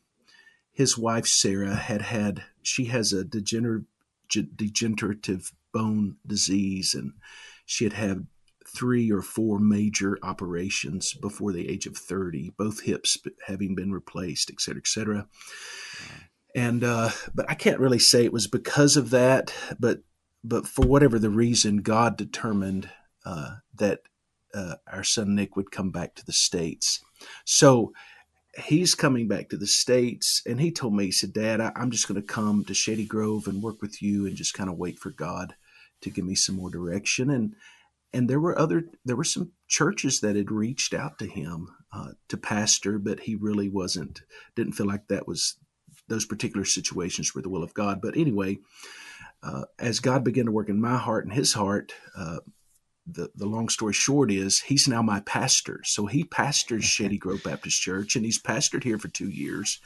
his 0.71 0.97
wife 0.97 1.27
Sarah 1.27 1.75
had 1.75 2.01
had 2.01 2.43
she 2.61 2.85
has 2.85 3.13
a 3.13 3.23
degenerative 3.23 3.87
degenerative 4.55 5.51
bone 5.73 6.17
disease, 6.25 6.93
and 6.93 7.13
she 7.65 7.83
had 7.83 7.93
had 7.93 8.27
three 8.73 9.11
or 9.11 9.21
four 9.21 9.59
major 9.59 10.17
operations 10.23 11.13
before 11.13 11.51
the 11.51 11.69
age 11.69 11.85
of 11.85 11.97
30, 11.97 12.53
both 12.57 12.81
hips 12.81 13.17
having 13.47 13.75
been 13.75 13.91
replaced, 13.91 14.49
et 14.49 14.61
cetera, 14.61 14.79
et 14.81 14.87
cetera. 14.87 15.27
And, 16.55 16.83
uh, 16.83 17.09
but 17.33 17.49
I 17.49 17.55
can't 17.55 17.79
really 17.79 17.99
say 17.99 18.23
it 18.23 18.33
was 18.33 18.47
because 18.47 18.97
of 18.97 19.09
that, 19.09 19.53
but, 19.79 19.99
but 20.43 20.67
for 20.67 20.86
whatever 20.86 21.19
the 21.19 21.29
reason, 21.29 21.77
God 21.77 22.17
determined 22.17 22.89
uh, 23.25 23.57
that 23.75 24.01
uh, 24.53 24.75
our 24.91 25.03
son 25.03 25.36
Nick 25.36 25.55
would 25.55 25.71
come 25.71 25.91
back 25.91 26.15
to 26.15 26.25
the 26.25 26.33
States. 26.33 27.03
So 27.45 27.93
he's 28.65 28.95
coming 28.95 29.27
back 29.27 29.50
to 29.50 29.57
the 29.57 29.67
States, 29.67 30.41
and 30.45 30.60
he 30.60 30.71
told 30.71 30.95
me, 30.95 31.05
he 31.05 31.12
said, 31.12 31.33
Dad, 31.33 31.62
I, 31.62 31.71
I'm 31.75 31.91
just 31.91 32.07
going 32.07 32.19
to 32.21 32.27
come 32.27 32.65
to 32.65 32.74
Shady 32.74 33.05
Grove 33.05 33.48
and 33.48 33.62
work 33.62 33.81
with 33.81 34.01
you 34.01 34.25
and 34.25 34.36
just 34.36 34.53
kind 34.53 34.69
of 34.69 34.77
wait 34.77 35.00
for 35.00 35.12
God 35.12 35.55
to 36.01 36.10
give 36.10 36.25
me 36.25 36.36
some 36.36 36.55
more 36.55 36.69
direction. 36.69 37.29
And, 37.29 37.55
and 38.13 38.29
there 38.29 38.39
were 38.39 38.57
other 38.57 38.86
there 39.05 39.15
were 39.15 39.24
some 39.24 39.51
churches 39.67 40.19
that 40.21 40.36
had 40.36 40.51
reached 40.51 40.93
out 40.93 41.19
to 41.19 41.25
him 41.25 41.69
uh, 41.93 42.10
to 42.27 42.38
pastor 42.38 43.00
but 43.00 43.21
he 43.21 43.36
really 43.36 43.69
wasn't 43.69 44.21
didn't 44.55 44.74
feel 44.74 44.88
like 44.88 45.07
that 45.07 45.27
was 45.27 45.55
those 46.07 46.25
particular 46.25 46.65
situations 46.65 47.33
were 47.33 47.41
the 47.41 47.50
will 47.50 47.63
of 47.63 47.74
god 47.74 48.01
but 48.01 48.17
anyway 48.17 48.57
uh, 49.43 49.63
as 49.79 50.00
god 50.00 50.24
began 50.24 50.45
to 50.45 50.51
work 50.51 50.69
in 50.69 50.79
my 50.79 50.98
heart 50.98 51.25
and 51.25 51.33
his 51.33 51.53
heart 51.53 51.93
uh, 52.17 52.39
the, 53.05 53.29
the 53.36 53.45
long 53.45 53.69
story 53.69 53.93
short 53.93 54.31
is 54.31 54.62
he's 54.62 54.88
now 54.88 55.01
my 55.01 55.21
pastor. 55.21 55.81
So 55.83 56.05
he 56.05 56.24
pastors 56.24 56.83
shady 56.83 57.17
grove 57.17 57.43
baptist 57.43 57.81
church 57.81 58.15
and 58.15 58.25
he's 58.25 58.41
pastored 58.41 58.83
here 58.83 58.98
for 58.98 59.07
two 59.07 59.29
years. 59.29 59.79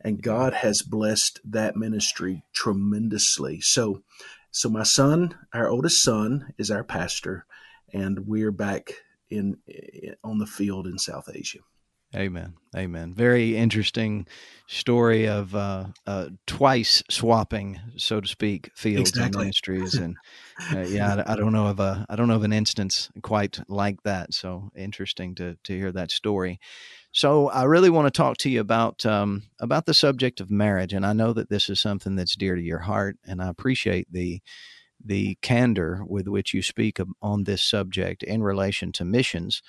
And 0.00 0.22
god 0.22 0.54
has 0.54 0.82
blessed 0.82 1.40
that 1.44 1.76
ministry 1.76 2.44
tremendously. 2.52 3.60
So 3.60 4.02
so 4.50 4.68
my 4.68 4.84
son, 4.84 5.34
our 5.52 5.68
oldest 5.68 6.04
son, 6.04 6.54
is 6.58 6.70
our 6.70 6.84
pastor, 6.84 7.44
and 7.92 8.20
we're 8.20 8.52
back 8.52 8.92
in, 9.28 9.56
in 9.66 10.14
on 10.22 10.38
the 10.38 10.46
field 10.46 10.86
in 10.86 10.96
South 10.96 11.28
Asia. 11.32 11.58
Amen. 12.14 12.54
Amen. 12.76 13.14
Very 13.14 13.56
interesting 13.56 14.26
story 14.66 15.26
of 15.26 15.54
uh, 15.54 15.86
uh, 16.06 16.28
twice 16.46 17.02
swapping, 17.10 17.80
so 17.96 18.20
to 18.20 18.28
speak, 18.28 18.70
fields 18.74 19.10
exactly. 19.10 19.24
and 19.24 19.36
ministries. 19.36 19.94
And 19.94 20.16
uh, 20.72 20.78
yeah, 20.88 21.22
I, 21.26 21.32
I, 21.32 21.36
don't 21.36 21.52
know 21.52 21.66
of 21.66 21.80
a 21.80 22.06
I 22.08 22.16
don't 22.16 22.28
know 22.28 22.36
of 22.36 22.44
an 22.44 22.52
instance 22.52 23.10
quite 23.22 23.58
like 23.68 24.02
that. 24.04 24.32
So 24.32 24.70
interesting 24.76 25.34
to 25.36 25.56
to 25.64 25.76
hear 25.76 25.92
that 25.92 26.10
story. 26.10 26.60
So 27.12 27.48
I 27.50 27.64
really 27.64 27.90
want 27.90 28.06
to 28.06 28.16
talk 28.16 28.36
to 28.38 28.50
you 28.50 28.60
about 28.60 29.04
um, 29.06 29.44
about 29.60 29.86
the 29.86 29.94
subject 29.94 30.40
of 30.40 30.50
marriage, 30.50 30.92
and 30.92 31.06
I 31.06 31.12
know 31.12 31.32
that 31.32 31.48
this 31.48 31.68
is 31.68 31.80
something 31.80 32.16
that's 32.16 32.36
dear 32.36 32.54
to 32.54 32.62
your 32.62 32.80
heart, 32.80 33.16
and 33.24 33.42
I 33.42 33.48
appreciate 33.48 34.12
the 34.12 34.40
the 35.04 35.36
candor 35.42 36.02
with 36.06 36.28
which 36.28 36.54
you 36.54 36.62
speak 36.62 36.98
on 37.20 37.44
this 37.44 37.62
subject 37.62 38.22
in 38.22 38.42
relation 38.42 38.92
to 38.92 39.04
missions. 39.04 39.62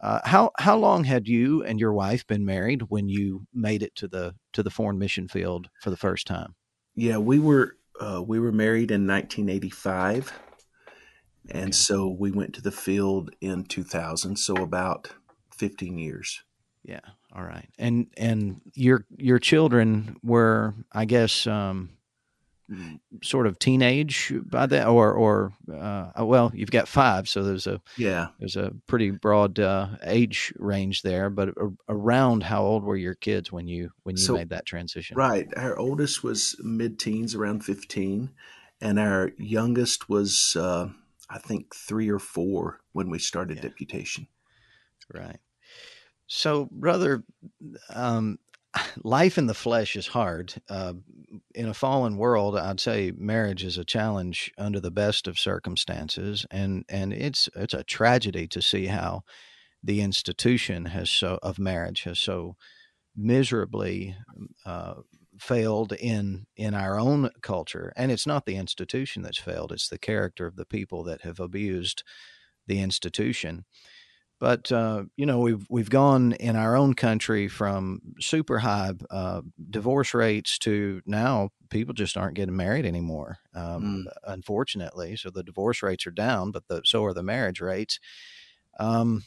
Uh, 0.00 0.20
how 0.24 0.50
how 0.58 0.76
long 0.76 1.04
had 1.04 1.28
you 1.28 1.62
and 1.62 1.78
your 1.78 1.92
wife 1.92 2.26
been 2.26 2.44
married 2.44 2.82
when 2.88 3.08
you 3.08 3.46
made 3.52 3.82
it 3.82 3.94
to 3.96 4.08
the 4.08 4.34
to 4.52 4.62
the 4.62 4.70
foreign 4.70 4.98
mission 4.98 5.28
field 5.28 5.68
for 5.82 5.90
the 5.90 5.96
first 5.96 6.26
time? 6.26 6.54
Yeah, 6.94 7.18
we 7.18 7.38
were 7.38 7.76
uh, 8.00 8.22
we 8.26 8.40
were 8.40 8.52
married 8.52 8.90
in 8.90 9.06
1985, 9.06 10.32
and 11.50 11.64
okay. 11.64 11.72
so 11.72 12.08
we 12.08 12.30
went 12.30 12.54
to 12.54 12.62
the 12.62 12.70
field 12.70 13.30
in 13.42 13.64
2000. 13.64 14.36
So 14.36 14.56
about 14.56 15.10
15 15.56 15.98
years. 15.98 16.42
Yeah. 16.82 17.00
All 17.34 17.44
right. 17.44 17.68
And 17.78 18.06
and 18.16 18.62
your 18.74 19.04
your 19.16 19.38
children 19.38 20.16
were, 20.22 20.74
I 20.92 21.04
guess, 21.04 21.46
um, 21.46 21.90
sort 23.22 23.46
of 23.46 23.58
teenage 23.58 24.32
by 24.46 24.66
that, 24.66 24.86
or 24.86 25.12
or 25.12 25.52
uh, 25.72 26.10
well, 26.24 26.52
you've 26.54 26.70
got 26.70 26.88
five, 26.88 27.28
so 27.28 27.42
there's 27.42 27.66
a 27.66 27.80
yeah, 27.96 28.28
there's 28.38 28.56
a 28.56 28.72
pretty 28.86 29.10
broad 29.10 29.58
uh, 29.58 29.88
age 30.04 30.52
range 30.56 31.02
there. 31.02 31.30
But 31.30 31.50
around 31.88 32.44
how 32.44 32.62
old 32.62 32.84
were 32.84 32.96
your 32.96 33.14
kids 33.14 33.50
when 33.50 33.66
you 33.66 33.90
when 34.04 34.16
you 34.16 34.22
so, 34.22 34.34
made 34.34 34.50
that 34.50 34.66
transition? 34.66 35.16
Right, 35.16 35.48
our 35.56 35.78
oldest 35.78 36.22
was 36.22 36.56
mid 36.60 36.98
teens, 36.98 37.34
around 37.34 37.64
fifteen, 37.64 38.30
and 38.80 38.98
our 38.98 39.32
youngest 39.38 40.08
was 40.08 40.56
uh, 40.58 40.88
I 41.28 41.38
think 41.38 41.74
three 41.74 42.08
or 42.08 42.18
four 42.18 42.80
when 42.92 43.10
we 43.10 43.18
started 43.18 43.56
yeah. 43.56 43.62
deputation. 43.62 44.26
Right. 45.12 45.38
So, 46.32 46.68
brother, 46.70 47.24
um, 47.92 48.38
life 49.04 49.38
in 49.38 49.46
the 49.46 49.54
flesh 49.54 49.96
is 49.96 50.08
hard. 50.08 50.54
Uh, 50.68 50.94
in 51.54 51.68
a 51.68 51.74
fallen 51.74 52.16
world, 52.16 52.56
I'd 52.56 52.80
say 52.80 53.12
marriage 53.16 53.64
is 53.64 53.78
a 53.78 53.84
challenge 53.84 54.52
under 54.58 54.80
the 54.80 54.90
best 54.90 55.26
of 55.26 55.38
circumstances, 55.38 56.46
and 56.50 56.84
and 56.88 57.12
it's 57.12 57.48
it's 57.54 57.74
a 57.74 57.84
tragedy 57.84 58.46
to 58.48 58.62
see 58.62 58.86
how 58.86 59.22
the 59.82 60.00
institution 60.00 60.86
has 60.86 61.10
so 61.10 61.38
of 61.42 61.58
marriage 61.58 62.02
has 62.04 62.18
so 62.18 62.56
miserably 63.16 64.16
uh, 64.66 64.94
failed 65.38 65.92
in 65.92 66.46
in 66.56 66.74
our 66.74 66.98
own 66.98 67.30
culture. 67.42 67.92
And 67.96 68.12
it's 68.12 68.26
not 68.26 68.46
the 68.46 68.56
institution 68.56 69.22
that's 69.22 69.40
failed; 69.40 69.72
it's 69.72 69.88
the 69.88 69.98
character 69.98 70.46
of 70.46 70.56
the 70.56 70.66
people 70.66 71.04
that 71.04 71.22
have 71.22 71.40
abused 71.40 72.02
the 72.66 72.80
institution. 72.80 73.64
But 74.40 74.72
uh, 74.72 75.04
you 75.16 75.26
know, 75.26 75.38
we've 75.38 75.66
we've 75.68 75.90
gone 75.90 76.32
in 76.32 76.56
our 76.56 76.74
own 76.74 76.94
country 76.94 77.46
from 77.46 78.00
super 78.20 78.58
high 78.58 78.92
uh, 79.10 79.42
divorce 79.68 80.14
rates 80.14 80.58
to 80.60 81.02
now 81.04 81.50
people 81.68 81.92
just 81.92 82.16
aren't 82.16 82.36
getting 82.36 82.56
married 82.56 82.86
anymore. 82.86 83.36
Um, 83.54 84.06
mm. 84.06 84.12
Unfortunately, 84.24 85.14
so 85.16 85.28
the 85.28 85.42
divorce 85.42 85.82
rates 85.82 86.06
are 86.06 86.10
down, 86.10 86.52
but 86.52 86.66
the, 86.68 86.80
so 86.86 87.04
are 87.04 87.12
the 87.12 87.22
marriage 87.22 87.60
rates. 87.60 88.00
Um, 88.78 89.24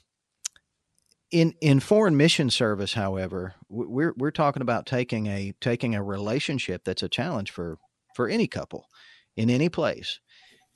in 1.29 1.53
in 1.62 1.79
foreign 1.79 2.17
mission 2.17 2.50
service, 2.50 2.96
however, 2.96 3.53
we're 3.70 4.15
we're 4.17 4.32
talking 4.32 4.63
about 4.63 4.88
taking 4.88 5.27
a 5.27 5.53
taking 5.62 5.93
a 5.93 6.01
relationship 6.01 6.86
that's 6.86 7.03
a 7.03 7.10
challenge 7.10 7.51
for 7.51 7.77
for 8.15 8.27
any 8.27 8.48
couple 8.48 8.88
in 9.36 9.51
any 9.51 9.70
place 9.70 10.20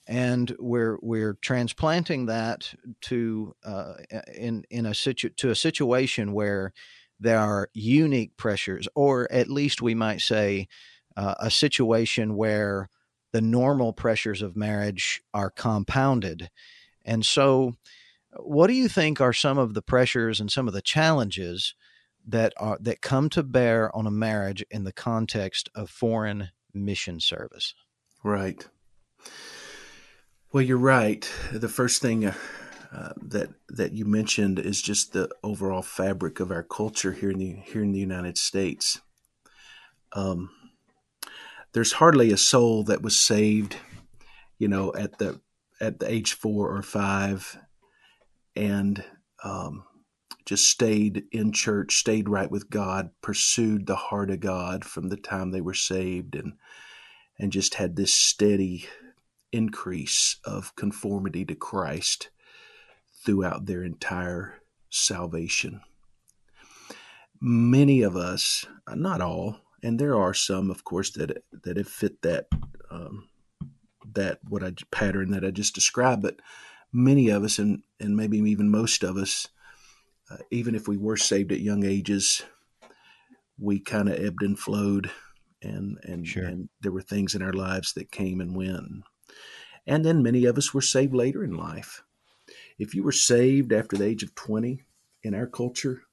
and 0.07 0.55
we're 0.57 0.97
we're 1.01 1.37
transplanting 1.41 2.27
that 2.27 2.73
to 3.01 3.53
uh, 3.65 3.93
in 4.33 4.63
in 4.69 4.85
a 4.85 4.93
situ- 4.93 5.29
to 5.29 5.49
a 5.49 5.55
situation 5.55 6.33
where 6.33 6.73
there 7.19 7.39
are 7.39 7.69
unique 7.73 8.37
pressures, 8.37 8.87
or 8.95 9.31
at 9.31 9.49
least 9.49 9.81
we 9.81 9.95
might 9.95 10.21
say 10.21 10.67
uh, 11.15 11.35
a 11.39 11.51
situation 11.51 12.35
where 12.35 12.89
the 13.33 13.41
normal 13.41 13.91
pressures 13.91 14.41
of 14.41 14.55
marriage 14.55 15.21
are 15.33 15.49
compounded, 15.49 16.49
and 17.05 17.25
so. 17.25 17.73
What 18.39 18.67
do 18.67 18.73
you 18.73 18.87
think 18.87 19.19
are 19.19 19.33
some 19.33 19.57
of 19.57 19.73
the 19.73 19.81
pressures 19.81 20.39
and 20.39 20.51
some 20.51 20.67
of 20.67 20.73
the 20.73 20.81
challenges 20.81 21.73
that 22.27 22.53
are 22.58 22.77
that 22.82 23.01
come 23.01 23.29
to 23.29 23.41
bear 23.41 23.95
on 23.95 24.05
a 24.05 24.12
marriage 24.12 24.63
in 24.69 24.84
the 24.84 24.91
context 24.91 25.69
of 25.73 25.89
foreign 25.89 26.49
mission 26.71 27.19
service? 27.19 27.73
Right. 28.23 28.67
Well, 30.53 30.63
you're 30.63 30.77
right. 30.77 31.29
The 31.51 31.67
first 31.67 32.01
thing 32.01 32.25
uh, 32.25 32.33
that 33.21 33.49
that 33.67 33.91
you 33.91 34.05
mentioned 34.05 34.60
is 34.60 34.81
just 34.81 35.12
the 35.12 35.29
overall 35.43 35.81
fabric 35.81 36.39
of 36.39 36.51
our 36.51 36.63
culture 36.63 37.12
here 37.12 37.31
in 37.31 37.38
the 37.38 37.51
here 37.65 37.83
in 37.83 37.91
the 37.91 37.99
United 37.99 38.38
States. 38.38 39.01
Um, 40.13 40.49
there's 41.73 41.91
hardly 41.91 42.31
a 42.31 42.38
soul 42.38 42.86
that 42.86 43.01
was 43.01 43.19
saved, 43.19 43.75
you 44.57 44.69
know, 44.69 44.93
at 44.95 45.17
the 45.17 45.41
at 45.81 45.99
the 45.99 46.10
age 46.10 46.33
four 46.33 46.73
or 46.73 46.81
five, 46.81 47.57
and 48.55 49.03
um, 49.43 49.83
just 50.45 50.69
stayed 50.69 51.25
in 51.33 51.51
church, 51.51 51.97
stayed 51.97 52.29
right 52.29 52.49
with 52.49 52.69
God, 52.69 53.10
pursued 53.21 53.86
the 53.86 53.97
heart 53.97 54.31
of 54.31 54.39
God 54.39 54.86
from 54.86 55.10
the 55.10 55.17
time 55.17 55.51
they 55.51 55.62
were 55.62 55.73
saved, 55.73 56.36
and 56.36 56.53
and 57.38 57.51
just 57.51 57.73
had 57.73 57.97
this 57.97 58.13
steady 58.13 58.88
increase 59.51 60.38
of 60.43 60.75
conformity 60.75 61.45
to 61.45 61.55
Christ 61.55 62.29
throughout 63.25 63.65
their 63.65 63.83
entire 63.83 64.62
salvation. 64.89 65.81
Many 67.39 68.01
of 68.01 68.15
us, 68.15 68.65
not 68.93 69.21
all, 69.21 69.60
and 69.83 69.99
there 69.99 70.15
are 70.15 70.33
some, 70.33 70.71
of 70.71 70.83
course, 70.83 71.12
that 71.12 71.43
that 71.63 71.77
have 71.77 71.88
fit 71.88 72.21
that 72.23 72.47
um, 72.89 73.29
that 74.13 74.39
what 74.47 74.63
I 74.63 74.73
pattern 74.91 75.31
that 75.31 75.45
I 75.45 75.51
just 75.51 75.75
described, 75.75 76.21
but 76.21 76.39
many 76.91 77.29
of 77.29 77.43
us, 77.43 77.60
and 77.60 77.83
and 77.99 78.15
maybe 78.15 78.39
even 78.39 78.69
most 78.69 79.03
of 79.03 79.17
us, 79.17 79.47
uh, 80.31 80.38
even 80.51 80.73
if 80.73 80.88
we 80.88 80.97
were 80.97 81.17
saved 81.17 81.51
at 81.51 81.60
young 81.60 81.86
ages, 81.86 82.43
we 83.60 83.79
kind 83.79 84.10
of 84.10 84.19
ebbed 84.19 84.41
and 84.41 84.57
flowed, 84.57 85.12
and 85.62 85.97
and 86.03 86.27
sure. 86.27 86.45
and 86.45 86.69
there 86.81 86.91
were 86.91 87.01
things 87.01 87.36
in 87.36 87.41
our 87.41 87.53
lives 87.53 87.93
that 87.93 88.12
came 88.12 88.41
and 88.41 88.55
went. 88.55 89.03
And 89.86 90.04
then 90.04 90.23
many 90.23 90.45
of 90.45 90.58
us 90.58 90.73
were 90.73 90.82
saved 90.82 91.13
later 91.13 91.43
in 91.43 91.56
life. 91.56 92.04
If 92.78 92.93
you 92.93 93.04
were 93.04 93.12
saved 93.12 93.71
after 93.71 93.95
the 93.95 94.06
age 94.06 94.23
of 94.23 94.36
20 94.36 94.84
in 95.23 95.34
our 95.34 95.47
culture, 95.47 96.04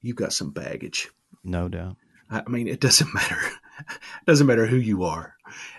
you've 0.00 0.16
got 0.16 0.32
some 0.32 0.50
baggage. 0.50 1.10
No 1.44 1.68
doubt. 1.68 1.96
I 2.30 2.42
mean, 2.48 2.68
it 2.68 2.80
doesn't 2.80 3.12
matter. 3.14 3.38
it 3.80 4.26
doesn't 4.26 4.46
matter 4.46 4.66
who 4.66 4.76
you 4.76 5.04
are. 5.04 5.36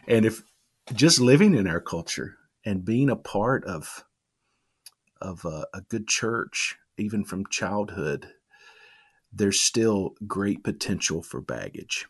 And 0.07 0.25
if 0.25 0.43
just 0.93 1.19
living 1.19 1.55
in 1.55 1.67
our 1.67 1.81
culture 1.81 2.37
and 2.65 2.85
being 2.85 3.09
a 3.09 3.15
part 3.15 3.65
of 3.65 4.03
of 5.21 5.45
a, 5.45 5.65
a 5.73 5.81
good 5.81 6.05
church, 6.07 6.77
even 6.97 7.23
from 7.23 7.45
childhood, 7.47 8.27
there's 9.31 9.59
still 9.59 10.15
great 10.27 10.63
potential 10.63 11.23
for 11.23 11.39
baggage. 11.39 12.07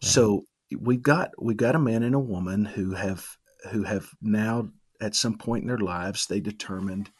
So 0.00 0.44
we've 0.78 1.02
got 1.02 1.30
we've 1.42 1.56
got 1.56 1.74
a 1.74 1.78
man 1.78 2.02
and 2.02 2.14
a 2.14 2.20
woman 2.20 2.66
who 2.66 2.92
have 2.92 3.38
who 3.70 3.82
have 3.82 4.08
now 4.20 4.68
at 5.00 5.14
some 5.14 5.36
point 5.36 5.62
in 5.62 5.68
their 5.68 5.78
lives 5.78 6.26
they 6.26 6.40
determined 6.40 7.10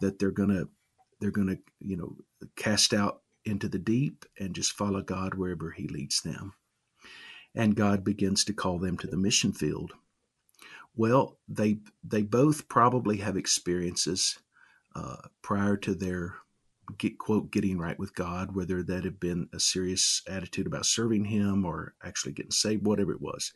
that 0.00 0.18
they're 0.18 0.30
going 0.30 0.48
to 0.48 0.68
they're 1.20 1.30
going 1.30 1.48
to 1.48 1.58
you 1.80 1.96
know 1.96 2.16
cast 2.56 2.92
out 2.94 3.22
into 3.44 3.68
the 3.68 3.78
deep 3.78 4.24
and 4.38 4.54
just 4.54 4.72
follow 4.72 5.02
God 5.02 5.34
wherever 5.34 5.70
he 5.70 5.88
leads 5.88 6.20
them. 6.20 6.52
And 7.54 7.74
God 7.74 8.04
begins 8.04 8.44
to 8.44 8.52
call 8.52 8.78
them 8.78 8.96
to 8.98 9.06
the 9.06 9.16
mission 9.16 9.52
field. 9.52 9.92
Well 10.96 11.38
they 11.48 11.78
they 12.04 12.22
both 12.22 12.68
probably 12.68 13.18
have 13.18 13.36
experiences 13.36 14.38
uh, 14.94 15.16
prior 15.42 15.76
to 15.78 15.94
their 15.94 16.34
get 16.98 17.18
quote 17.18 17.52
getting 17.52 17.78
right 17.78 17.98
with 17.98 18.14
God 18.14 18.56
whether 18.56 18.82
that 18.82 19.04
had 19.04 19.20
been 19.20 19.48
a 19.52 19.60
serious 19.60 20.22
attitude 20.28 20.66
about 20.66 20.84
serving 20.84 21.26
him 21.26 21.64
or 21.64 21.94
actually 22.02 22.32
getting 22.32 22.50
saved 22.50 22.84
whatever 22.84 23.12
it 23.12 23.20
was 23.20 23.52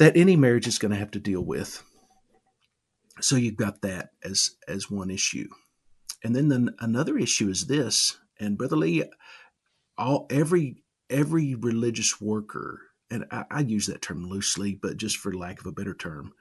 that 0.00 0.16
any 0.16 0.34
marriage 0.34 0.66
is 0.66 0.78
going 0.78 0.90
to 0.90 0.98
have 0.98 1.10
to 1.10 1.20
deal 1.20 1.42
with. 1.42 1.84
So 3.20 3.36
you've 3.36 3.58
got 3.58 3.82
that 3.82 4.12
as 4.24 4.56
as 4.66 4.90
one 4.90 5.10
issue, 5.10 5.48
and 6.24 6.34
then 6.34 6.48
the, 6.48 6.74
another 6.80 7.18
issue 7.18 7.50
is 7.50 7.66
this. 7.66 8.18
And 8.40 8.56
brother 8.56 8.76
Lee, 8.76 9.04
all 9.98 10.26
every 10.30 10.82
every 11.10 11.54
religious 11.54 12.18
worker, 12.18 12.80
and 13.10 13.26
I, 13.30 13.44
I 13.50 13.60
use 13.60 13.88
that 13.88 14.00
term 14.00 14.24
loosely, 14.24 14.74
but 14.74 14.96
just 14.96 15.18
for 15.18 15.34
lack 15.34 15.60
of 15.60 15.66
a 15.66 15.72
better 15.72 15.92
term, 15.92 16.32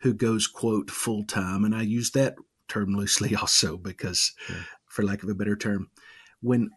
who 0.00 0.12
goes 0.12 0.46
quote 0.46 0.90
full 0.90 1.24
time, 1.24 1.64
and 1.64 1.74
I 1.74 1.82
use 1.82 2.10
that 2.10 2.34
term 2.68 2.94
loosely 2.94 3.34
also 3.40 3.78
because, 3.78 4.34
sure. 4.46 4.56
for 4.84 5.02
lack 5.02 5.22
of 5.22 5.30
a 5.30 5.34
better 5.34 5.56
term, 5.56 5.90
when 6.42 6.68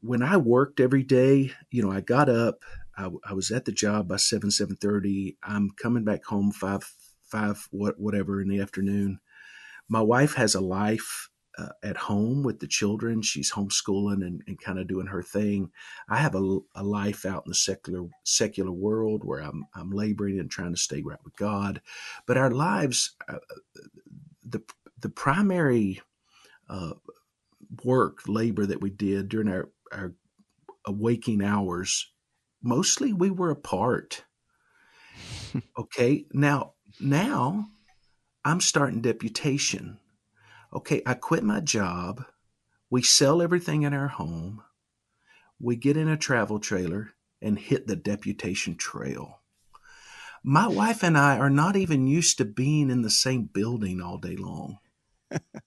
when 0.00 0.22
I 0.22 0.36
worked 0.36 0.80
every 0.80 1.04
day, 1.04 1.52
you 1.70 1.82
know, 1.82 1.92
I 1.92 2.00
got 2.00 2.28
up, 2.28 2.64
I, 2.96 3.10
I 3.28 3.32
was 3.34 3.50
at 3.50 3.64
the 3.64 3.72
job 3.72 4.08
by 4.08 4.16
seven 4.16 4.50
seven 4.50 4.76
thirty. 4.76 5.36
I'm 5.42 5.70
coming 5.70 6.04
back 6.04 6.24
home 6.24 6.52
five 6.52 6.90
five 7.22 7.66
what 7.70 7.98
whatever 7.98 8.40
in 8.40 8.48
the 8.48 8.60
afternoon. 8.60 9.20
My 9.88 10.00
wife 10.00 10.34
has 10.34 10.54
a 10.54 10.60
life 10.60 11.30
uh, 11.58 11.68
at 11.82 11.96
home 11.96 12.42
with 12.42 12.60
the 12.60 12.66
children. 12.66 13.22
She's 13.22 13.52
homeschooling 13.52 14.26
and, 14.26 14.42
and 14.46 14.60
kind 14.60 14.78
of 14.78 14.88
doing 14.88 15.06
her 15.06 15.22
thing. 15.22 15.70
I 16.08 16.18
have 16.18 16.34
a, 16.34 16.58
a, 16.74 16.82
life 16.82 17.24
out 17.24 17.44
in 17.46 17.50
the 17.50 17.54
secular 17.54 18.08
secular 18.24 18.72
world 18.72 19.22
where 19.24 19.40
I'm 19.40 19.64
I'm 19.74 19.90
laboring 19.90 20.38
and 20.38 20.50
trying 20.50 20.74
to 20.74 20.80
stay 20.80 21.02
right 21.02 21.22
with 21.24 21.36
God. 21.36 21.80
But 22.26 22.36
our 22.36 22.50
lives, 22.50 23.14
uh, 23.28 23.38
the 24.44 24.62
the 25.00 25.08
primary 25.08 26.00
uh, 26.68 26.94
work, 27.84 28.20
labor 28.26 28.66
that 28.66 28.80
we 28.80 28.90
did 28.90 29.28
during 29.28 29.48
our, 29.48 29.70
our 29.92 30.14
waking 30.88 31.42
hours, 31.42 32.12
mostly 32.66 33.12
we 33.12 33.30
were 33.30 33.50
apart. 33.50 34.24
okay, 35.78 36.26
now 36.32 36.74
now 37.00 37.68
I'm 38.44 38.60
starting 38.60 39.00
deputation. 39.00 39.98
Okay, 40.72 41.02
I 41.06 41.14
quit 41.14 41.44
my 41.44 41.60
job. 41.60 42.24
We 42.90 43.02
sell 43.02 43.40
everything 43.40 43.82
in 43.82 43.94
our 43.94 44.08
home. 44.08 44.62
We 45.58 45.76
get 45.76 45.96
in 45.96 46.08
a 46.08 46.16
travel 46.16 46.58
trailer 46.58 47.12
and 47.40 47.58
hit 47.58 47.86
the 47.86 47.96
deputation 47.96 48.76
trail. 48.76 49.40
My 50.42 50.68
wife 50.68 51.02
and 51.02 51.16
I 51.16 51.38
are 51.38 51.50
not 51.50 51.76
even 51.76 52.06
used 52.06 52.38
to 52.38 52.44
being 52.44 52.90
in 52.90 53.02
the 53.02 53.10
same 53.10 53.44
building 53.44 54.00
all 54.00 54.18
day 54.18 54.36
long. 54.36 54.78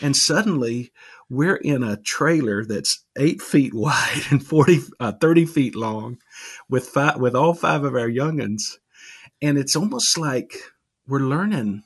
and 0.00 0.16
suddenly 0.16 0.92
we're 1.28 1.56
in 1.56 1.82
a 1.82 1.96
trailer 1.96 2.64
that's 2.64 3.04
eight 3.16 3.42
feet 3.42 3.74
wide 3.74 4.22
and 4.30 4.44
40, 4.44 4.80
uh, 4.98 5.12
30 5.12 5.46
feet 5.46 5.76
long 5.76 6.18
with 6.68 6.88
five, 6.88 7.18
with 7.18 7.34
all 7.34 7.54
five 7.54 7.84
of 7.84 7.94
our 7.94 8.08
youngins. 8.08 8.78
And 9.42 9.56
it's 9.56 9.76
almost 9.76 10.18
like 10.18 10.54
we're 11.06 11.20
learning 11.20 11.84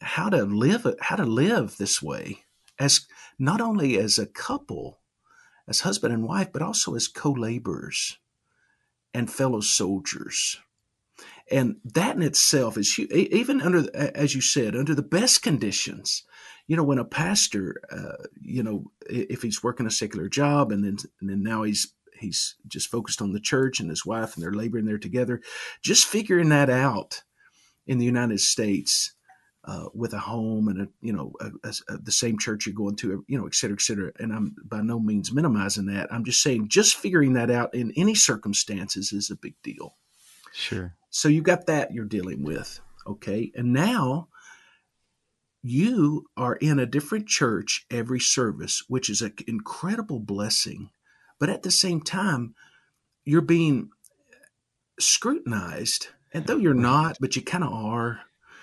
how 0.00 0.28
to 0.28 0.44
live, 0.44 0.86
how 1.00 1.16
to 1.16 1.24
live 1.24 1.76
this 1.76 2.02
way 2.02 2.44
as 2.78 3.06
not 3.38 3.60
only 3.60 3.96
as 3.98 4.18
a 4.18 4.26
couple, 4.26 5.00
as 5.68 5.80
husband 5.80 6.12
and 6.12 6.24
wife, 6.24 6.52
but 6.52 6.62
also 6.62 6.94
as 6.94 7.08
co-laborers 7.08 8.18
and 9.14 9.30
fellow 9.30 9.60
soldiers. 9.60 10.58
And 11.50 11.76
that 11.84 12.16
in 12.16 12.22
itself 12.22 12.76
is 12.78 12.98
even 12.98 13.60
under, 13.60 13.84
as 13.94 14.34
you 14.34 14.40
said, 14.40 14.76
under 14.76 14.94
the 14.94 15.02
best 15.02 15.42
conditions. 15.42 16.22
You 16.66 16.76
know, 16.76 16.84
when 16.84 16.98
a 16.98 17.04
pastor, 17.04 17.80
uh, 17.90 18.24
you 18.40 18.62
know, 18.62 18.90
if 19.08 19.42
he's 19.42 19.62
working 19.62 19.86
a 19.86 19.90
secular 19.90 20.28
job 20.28 20.70
and 20.70 20.84
then 20.84 20.96
and 21.20 21.28
then 21.28 21.42
now 21.42 21.64
he's 21.64 21.92
he's 22.16 22.54
just 22.68 22.88
focused 22.88 23.20
on 23.20 23.32
the 23.32 23.40
church 23.40 23.80
and 23.80 23.90
his 23.90 24.06
wife 24.06 24.34
and 24.34 24.42
they're 24.42 24.52
laboring 24.52 24.86
there 24.86 24.98
together, 24.98 25.40
just 25.82 26.06
figuring 26.06 26.50
that 26.50 26.70
out 26.70 27.22
in 27.86 27.98
the 27.98 28.04
United 28.04 28.38
States 28.38 29.12
uh, 29.64 29.86
with 29.92 30.12
a 30.12 30.18
home 30.20 30.68
and 30.68 30.82
a 30.82 30.88
you 31.00 31.12
know 31.12 31.32
a, 31.40 31.50
a, 31.88 31.98
the 31.98 32.12
same 32.12 32.38
church 32.38 32.66
you're 32.66 32.74
going 32.74 32.96
to 32.96 33.24
you 33.26 33.36
know 33.36 33.46
et 33.46 33.54
cetera 33.54 33.76
et 33.76 33.82
cetera. 33.82 34.12
And 34.18 34.32
i'm 34.32 34.54
by 34.64 34.80
no 34.80 35.00
means 35.00 35.32
minimizing 35.32 35.86
that. 35.86 36.12
I'm 36.12 36.24
just 36.24 36.42
saying 36.42 36.68
just 36.68 36.96
figuring 36.96 37.34
that 37.34 37.50
out 37.50 37.74
in 37.74 37.92
any 37.96 38.14
circumstances 38.14 39.12
is 39.12 39.30
a 39.30 39.36
big 39.36 39.54
deal. 39.62 39.96
Sure 40.52 40.94
so 41.12 41.28
you 41.28 41.42
got 41.42 41.66
that 41.66 41.92
you're 41.92 42.04
dealing 42.04 42.42
with 42.42 42.80
okay? 43.06 43.52
And 43.54 43.72
now 43.72 44.28
you 45.62 46.26
are 46.36 46.56
in 46.56 46.80
a 46.80 46.86
different 46.86 47.28
church 47.28 47.86
every 47.90 48.18
service 48.18 48.82
which 48.88 49.08
is 49.08 49.22
an 49.22 49.32
incredible 49.46 50.18
blessing 50.18 50.90
but 51.38 51.48
at 51.48 51.62
the 51.62 51.70
same 51.70 52.00
time 52.00 52.54
you're 53.24 53.40
being 53.40 53.90
scrutinized 54.98 56.08
and 56.32 56.46
though 56.46 56.56
you're 56.56 56.74
not 56.74 57.16
but 57.20 57.36
you 57.36 57.42
kind 57.42 57.64
of 57.64 57.72
are. 57.72 58.20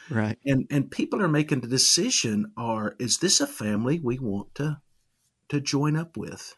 Right. 0.09 0.37
And 0.43 0.65
and 0.71 0.89
people 0.89 1.21
are 1.21 1.27
making 1.27 1.61
the 1.61 1.67
decision 1.67 2.51
are 2.57 2.95
is 2.99 3.19
this 3.19 3.39
a 3.39 3.47
family 3.47 3.99
we 3.99 4.17
want 4.19 4.55
to 4.55 4.81
to 5.49 5.61
join 5.61 5.95
up 5.95 6.17
with? 6.17 6.55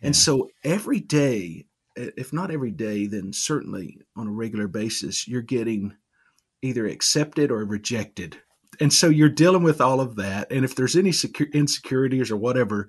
Yeah. 0.00 0.08
and 0.08 0.16
so 0.16 0.50
every 0.62 1.00
day 1.00 1.66
if 1.96 2.32
not 2.32 2.50
every 2.50 2.70
day 2.70 3.06
then 3.06 3.32
certainly 3.32 3.98
on 4.16 4.26
a 4.28 4.32
regular 4.32 4.68
basis 4.68 5.28
you're 5.28 5.42
getting 5.42 5.94
either 6.62 6.86
accepted 6.86 7.50
or 7.50 7.64
rejected 7.64 8.38
and 8.80 8.92
so 8.92 9.08
you're 9.08 9.28
dealing 9.28 9.62
with 9.62 9.80
all 9.80 10.00
of 10.00 10.16
that 10.16 10.50
and 10.50 10.64
if 10.64 10.74
there's 10.74 10.96
any 10.96 11.12
secure 11.12 11.48
insecurities 11.52 12.30
or 12.30 12.36
whatever 12.36 12.88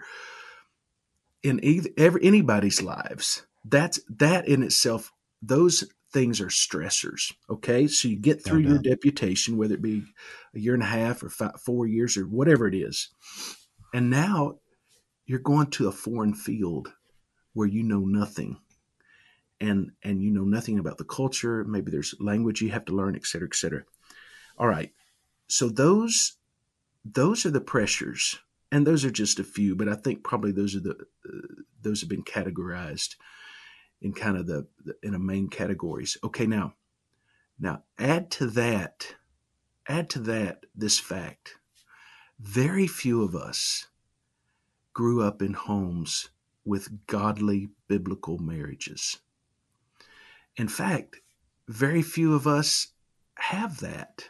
in 1.44 1.60
either 1.64 1.90
every, 1.98 2.24
anybody's 2.24 2.82
lives 2.82 3.46
that's 3.66 4.00
that 4.10 4.48
in 4.48 4.64
itself 4.64 5.12
those 5.42 5.84
things 6.16 6.40
are 6.40 6.48
stressors. 6.48 7.34
Okay. 7.50 7.88
So 7.88 8.08
you 8.08 8.16
get 8.16 8.42
through 8.42 8.62
no 8.62 8.70
your 8.70 8.80
deputation, 8.80 9.58
whether 9.58 9.74
it 9.74 9.82
be 9.82 10.04
a 10.56 10.60
year 10.60 10.74
and 10.74 10.82
a 10.82 10.86
half 10.86 11.22
or 11.22 11.30
five, 11.30 11.60
four 11.60 11.86
years 11.88 12.16
or 12.16 12.24
whatever 12.24 12.70
it 12.70 12.74
is. 12.74 13.10
And 13.94 14.10
now 14.10 14.60
you're 15.26 15.40
going 15.40 15.68
to 15.72 15.90
a 15.90 15.92
foreign 15.92 16.34
field 16.34 16.94
where 17.52 17.68
you 17.68 17.84
know 17.84 18.00
nothing 18.00 18.60
and 19.60 19.92
and 20.04 20.22
you 20.22 20.32
know 20.32 20.44
nothing 20.44 20.80
about 20.80 20.98
the 20.98 21.04
culture 21.04 21.64
maybe 21.64 21.92
there's 21.92 22.16
language 22.20 22.62
you 22.62 22.70
have 22.70 22.86
to 22.86 22.94
learn 22.94 23.16
et 23.16 23.26
cetera 23.26 23.48
et 23.48 23.56
cetera 23.56 23.84
all 24.58 24.68
right 24.68 24.92
so 25.48 25.70
those 25.70 26.38
those 27.04 27.46
are 27.46 27.52
the 27.52 27.62
pressures 27.62 28.40
and 28.72 28.86
those 28.86 29.06
are 29.06 29.12
just 29.12 29.40
a 29.40 29.44
few 29.44 29.76
but 29.76 29.88
i 29.88 29.96
think 29.96 30.24
probably 30.24 30.52
those 30.52 30.76
are 30.76 30.82
the 30.82 30.92
uh, 31.28 31.64
those 31.82 32.02
have 32.02 32.10
been 32.10 32.24
categorized 32.24 33.16
in 34.02 34.14
kind 34.14 34.38
of 34.38 34.48
the, 34.48 34.68
the 34.84 34.96
in 35.02 35.16
a 35.16 35.20
main 35.20 35.50
categories. 35.50 36.18
Okay, 36.24 36.46
now, 36.46 36.74
now 37.60 37.84
add 37.98 38.30
to 38.32 38.48
that, 38.48 39.16
add 39.88 40.10
to 40.12 40.20
that 40.20 40.66
this 40.76 41.00
fact: 41.00 41.56
very 42.40 42.88
few 42.88 43.24
of 43.24 43.36
us 43.36 43.88
grew 44.94 45.24
up 45.24 45.42
in 45.42 45.54
homes 45.54 46.30
with 46.64 47.06
godly 47.08 47.70
biblical 47.88 48.38
marriages. 48.38 49.20
In 50.58 50.68
fact, 50.68 51.18
very 51.68 52.02
few 52.02 52.34
of 52.34 52.48
us 52.48 52.88
have 53.36 53.80
that. 53.80 54.30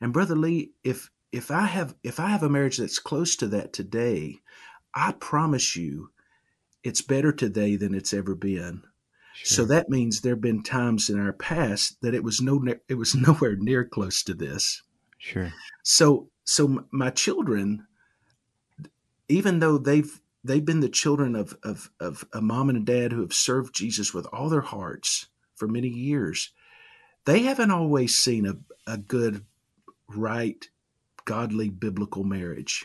And 0.00 0.12
brother 0.12 0.36
Lee, 0.36 0.72
if 0.82 1.10
if 1.32 1.50
I 1.50 1.66
have 1.66 1.94
if 2.02 2.20
I 2.20 2.28
have 2.28 2.42
a 2.42 2.48
marriage 2.48 2.78
that's 2.78 2.98
close 2.98 3.36
to 3.36 3.48
that 3.48 3.72
today, 3.72 4.40
I 4.94 5.12
promise 5.12 5.76
you 5.76 6.10
it's 6.82 7.00
better 7.00 7.32
today 7.32 7.76
than 7.76 7.94
it's 7.94 8.12
ever 8.12 8.34
been 8.34 8.82
Sure. 9.34 9.56
So 9.56 9.64
that 9.64 9.88
means 9.88 10.20
there 10.20 10.34
have 10.34 10.40
been 10.40 10.62
times 10.62 11.10
in 11.10 11.18
our 11.18 11.32
past 11.32 12.00
that 12.02 12.14
it 12.14 12.22
was 12.22 12.40
no 12.40 12.64
it 12.88 12.94
was 12.94 13.14
nowhere 13.14 13.56
near 13.56 13.84
close 13.84 14.22
to 14.24 14.34
this. 14.34 14.82
Sure. 15.18 15.52
So 15.82 16.30
so 16.44 16.86
my 16.92 17.10
children, 17.10 17.86
even 19.28 19.58
though 19.58 19.76
they've 19.76 20.20
they've 20.44 20.64
been 20.64 20.80
the 20.80 20.88
children 20.88 21.34
of 21.34 21.56
of 21.64 21.90
of 21.98 22.24
a 22.32 22.40
mom 22.40 22.68
and 22.68 22.78
a 22.78 22.80
dad 22.92 23.12
who 23.12 23.22
have 23.22 23.32
served 23.32 23.74
Jesus 23.74 24.14
with 24.14 24.26
all 24.26 24.48
their 24.48 24.60
hearts 24.60 25.26
for 25.64 25.72
many 25.72 25.88
years, 25.88 26.50
they 27.24 27.40
haven't 27.40 27.70
always 27.70 28.18
seen 28.18 28.44
a, 28.44 28.54
a 28.86 28.98
good, 28.98 29.46
right, 30.08 30.68
godly 31.24 31.70
biblical 31.70 32.22
marriage. 32.22 32.84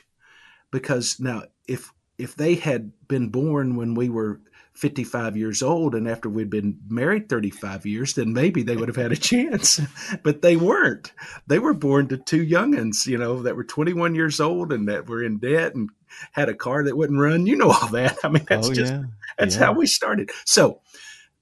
Because 0.71 1.19
now 1.19 1.43
if 1.67 1.91
if 2.17 2.35
they 2.35 2.55
had 2.55 2.91
been 3.09 3.27
born 3.27 3.75
when 3.75 3.95
we 3.95 4.07
were 4.07 4.39
55 4.75 5.35
years 5.35 5.61
old 5.61 5.93
and 5.93 6.07
after 6.07 6.29
we'd 6.29 6.49
been 6.49 6.79
married 6.87 7.27
35 7.27 7.85
years 7.85 8.13
then 8.13 8.31
maybe 8.31 8.63
they 8.63 8.77
would 8.77 8.87
have 8.87 8.95
had 8.95 9.11
a 9.11 9.17
chance 9.17 9.81
but 10.23 10.41
they 10.41 10.55
weren't 10.55 11.11
they 11.47 11.59
were 11.59 11.73
born 11.73 12.07
to 12.07 12.17
two 12.17 12.45
youngins 12.45 13.05
you 13.05 13.17
know 13.17 13.41
that 13.41 13.57
were 13.57 13.63
21 13.63 14.15
years 14.15 14.39
old 14.39 14.71
and 14.71 14.87
that 14.87 15.09
were 15.09 15.23
in 15.23 15.37
debt 15.37 15.75
and 15.75 15.89
had 16.31 16.47
a 16.47 16.53
car 16.53 16.83
that 16.83 16.95
wouldn't 16.95 17.19
run 17.19 17.45
you 17.45 17.57
know 17.57 17.71
all 17.71 17.87
that 17.89 18.17
i 18.23 18.29
mean 18.29 18.45
that's 18.47 18.69
oh, 18.69 18.73
just 18.73 18.93
yeah. 18.93 19.03
that's 19.37 19.55
yeah. 19.55 19.65
how 19.65 19.73
we 19.73 19.85
started 19.85 20.29
so 20.45 20.79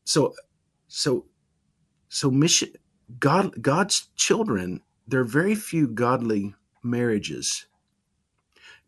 so 0.03 0.33
so 0.87 1.25
so 2.09 2.31
mission 2.31 2.69
god 3.19 3.61
god's 3.61 4.09
children 4.15 4.81
there 5.07 5.21
are 5.21 5.25
very 5.25 5.55
few 5.55 5.87
godly 5.87 6.53
marriages 6.83 7.67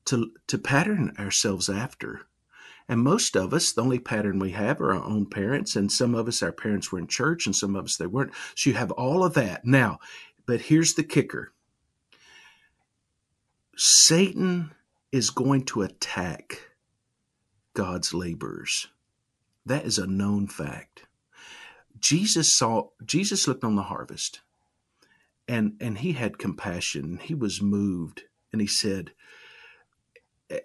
to 0.05 0.31
to 0.47 0.57
pattern 0.57 1.13
ourselves 1.19 1.69
after 1.69 2.21
and 2.89 3.01
most 3.01 3.38
of 3.38 3.53
us, 3.53 3.71
the 3.71 3.83
only 3.83 3.99
pattern 3.99 4.39
we 4.39 4.49
have 4.51 4.81
are 4.81 4.95
our 4.95 5.03
own 5.03 5.27
parents, 5.27 5.75
and 5.75 5.91
some 5.91 6.15
of 6.15 6.27
us, 6.27 6.41
our 6.41 6.51
parents 6.51 6.91
were 6.91 6.97
in 6.97 7.05
church, 7.05 7.45
and 7.45 7.55
some 7.55 7.75
of 7.75 7.85
us, 7.85 7.97
they 7.97 8.07
weren't. 8.07 8.33
So 8.55 8.71
you 8.71 8.75
have 8.77 8.89
all 8.91 9.23
of 9.23 9.35
that. 9.35 9.63
Now, 9.63 9.99
but 10.47 10.62
here's 10.62 10.95
the 10.95 11.03
kicker 11.03 11.53
Satan 13.77 14.71
is 15.12 15.29
going 15.29 15.65
to 15.65 15.83
attack 15.83 16.71
God's 17.75 18.12
laborers. 18.12 18.88
That 19.67 19.85
is 19.85 19.99
a 19.99 20.07
known 20.07 20.47
fact. 20.47 21.03
Jesus 21.99 22.53
saw, 22.53 22.89
Jesus 23.05 23.47
looked 23.47 23.63
on 23.63 23.75
the 23.75 23.83
harvest 23.83 24.41
and, 25.47 25.73
and 25.79 25.99
he 25.99 26.13
had 26.13 26.38
compassion. 26.38 27.19
He 27.21 27.33
was 27.33 27.62
moved 27.62 28.23
and 28.51 28.62
he 28.62 28.67
said, 28.67 29.12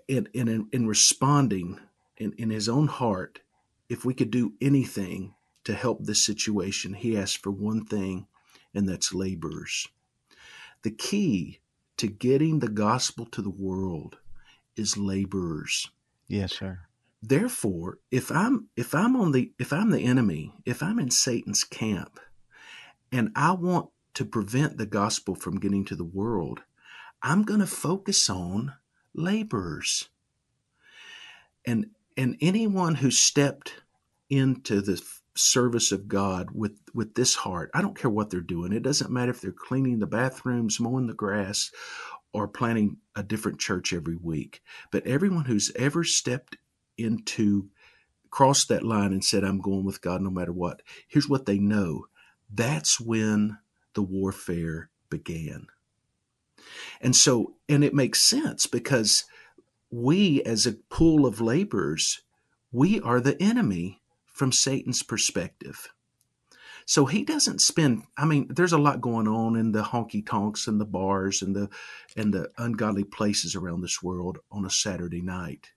in, 0.08 0.28
in, 0.32 0.68
in 0.72 0.86
responding 0.86 1.78
in, 2.16 2.32
in 2.38 2.50
his 2.50 2.68
own 2.68 2.88
heart, 2.88 3.40
if 3.88 4.04
we 4.04 4.14
could 4.14 4.30
do 4.30 4.54
anything 4.60 5.34
to 5.64 5.74
help 5.74 6.04
this 6.04 6.24
situation, 6.24 6.94
he 6.94 7.16
asked 7.16 7.42
for 7.42 7.50
one 7.50 7.84
thing, 7.84 8.26
and 8.74 8.88
that's 8.88 9.14
laborers. 9.14 9.88
The 10.82 10.90
key 10.90 11.60
to 11.96 12.06
getting 12.06 12.58
the 12.58 12.68
gospel 12.68 13.26
to 13.26 13.42
the 13.42 13.50
world 13.50 14.18
is 14.76 14.96
laborers. 14.96 15.90
Yes, 16.28 16.54
sir. 16.54 16.80
Therefore, 17.26 18.00
if 18.10 18.30
I'm 18.30 18.68
if 18.76 18.94
I'm 18.94 19.16
on 19.16 19.32
the 19.32 19.52
if 19.58 19.72
I'm 19.72 19.90
the 19.90 20.02
enemy, 20.02 20.52
if 20.66 20.82
I'm 20.82 20.98
in 20.98 21.10
Satan's 21.10 21.64
camp 21.64 22.20
and 23.10 23.30
I 23.34 23.52
want 23.52 23.88
to 24.14 24.26
prevent 24.26 24.76
the 24.76 24.86
gospel 24.86 25.34
from 25.34 25.58
getting 25.58 25.86
to 25.86 25.96
the 25.96 26.04
world, 26.04 26.60
I'm 27.22 27.42
going 27.42 27.60
to 27.60 27.66
focus 27.66 28.28
on 28.28 28.74
laborers. 29.14 30.10
and 31.66 31.86
and 32.16 32.36
anyone 32.40 32.96
who 32.96 33.10
stepped 33.10 33.82
into 34.30 34.80
the 34.82 35.02
service 35.36 35.92
of 35.92 36.08
God 36.08 36.50
with 36.52 36.78
with 36.94 37.14
this 37.14 37.36
heart, 37.36 37.70
I 37.74 37.80
don't 37.82 37.98
care 37.98 38.10
what 38.10 38.30
they're 38.30 38.40
doing. 38.42 38.72
It 38.72 38.82
doesn't 38.82 39.10
matter 39.10 39.30
if 39.30 39.40
they're 39.40 39.52
cleaning 39.52 39.98
the 39.98 40.06
bathrooms, 40.06 40.78
mowing 40.78 41.06
the 41.06 41.14
grass, 41.14 41.72
or 42.34 42.48
planning 42.48 42.98
a 43.16 43.22
different 43.22 43.60
church 43.60 43.94
every 43.94 44.16
week. 44.16 44.62
But 44.92 45.06
everyone 45.06 45.46
who's 45.46 45.72
ever 45.76 46.04
stepped 46.04 46.58
into 46.96 47.70
crossed 48.30 48.68
that 48.68 48.82
line 48.82 49.12
and 49.12 49.24
said, 49.24 49.44
I'm 49.44 49.60
going 49.60 49.84
with 49.84 50.00
God 50.00 50.20
no 50.20 50.30
matter 50.30 50.52
what, 50.52 50.82
here's 51.06 51.28
what 51.28 51.46
they 51.46 51.58
know. 51.58 52.06
That's 52.52 53.00
when 53.00 53.58
the 53.94 54.02
warfare 54.02 54.90
began. 55.08 55.68
And 57.00 57.14
so, 57.14 57.54
and 57.68 57.84
it 57.84 57.94
makes 57.94 58.20
sense 58.20 58.66
because 58.66 59.24
we, 59.90 60.42
as 60.42 60.66
a 60.66 60.72
pool 60.72 61.26
of 61.26 61.40
laborers, 61.40 62.22
we 62.72 63.00
are 63.00 63.20
the 63.20 63.40
enemy 63.40 64.02
from 64.26 64.50
Satan's 64.50 65.04
perspective. 65.04 65.94
So 66.86 67.06
he 67.06 67.24
doesn't 67.24 67.60
spend. 67.60 68.02
I 68.16 68.26
mean, 68.26 68.48
there's 68.50 68.72
a 68.72 68.78
lot 68.78 69.00
going 69.00 69.28
on 69.28 69.56
in 69.56 69.72
the 69.72 69.84
honky 69.84 70.26
tonks 70.26 70.66
and 70.66 70.80
the 70.80 70.84
bars 70.84 71.40
and 71.40 71.54
the 71.54 71.70
and 72.16 72.34
the 72.34 72.50
ungodly 72.58 73.04
places 73.04 73.54
around 73.54 73.80
this 73.80 74.02
world 74.02 74.38
on 74.50 74.66
a 74.66 74.70
Saturday 74.70 75.22
night. 75.22 75.70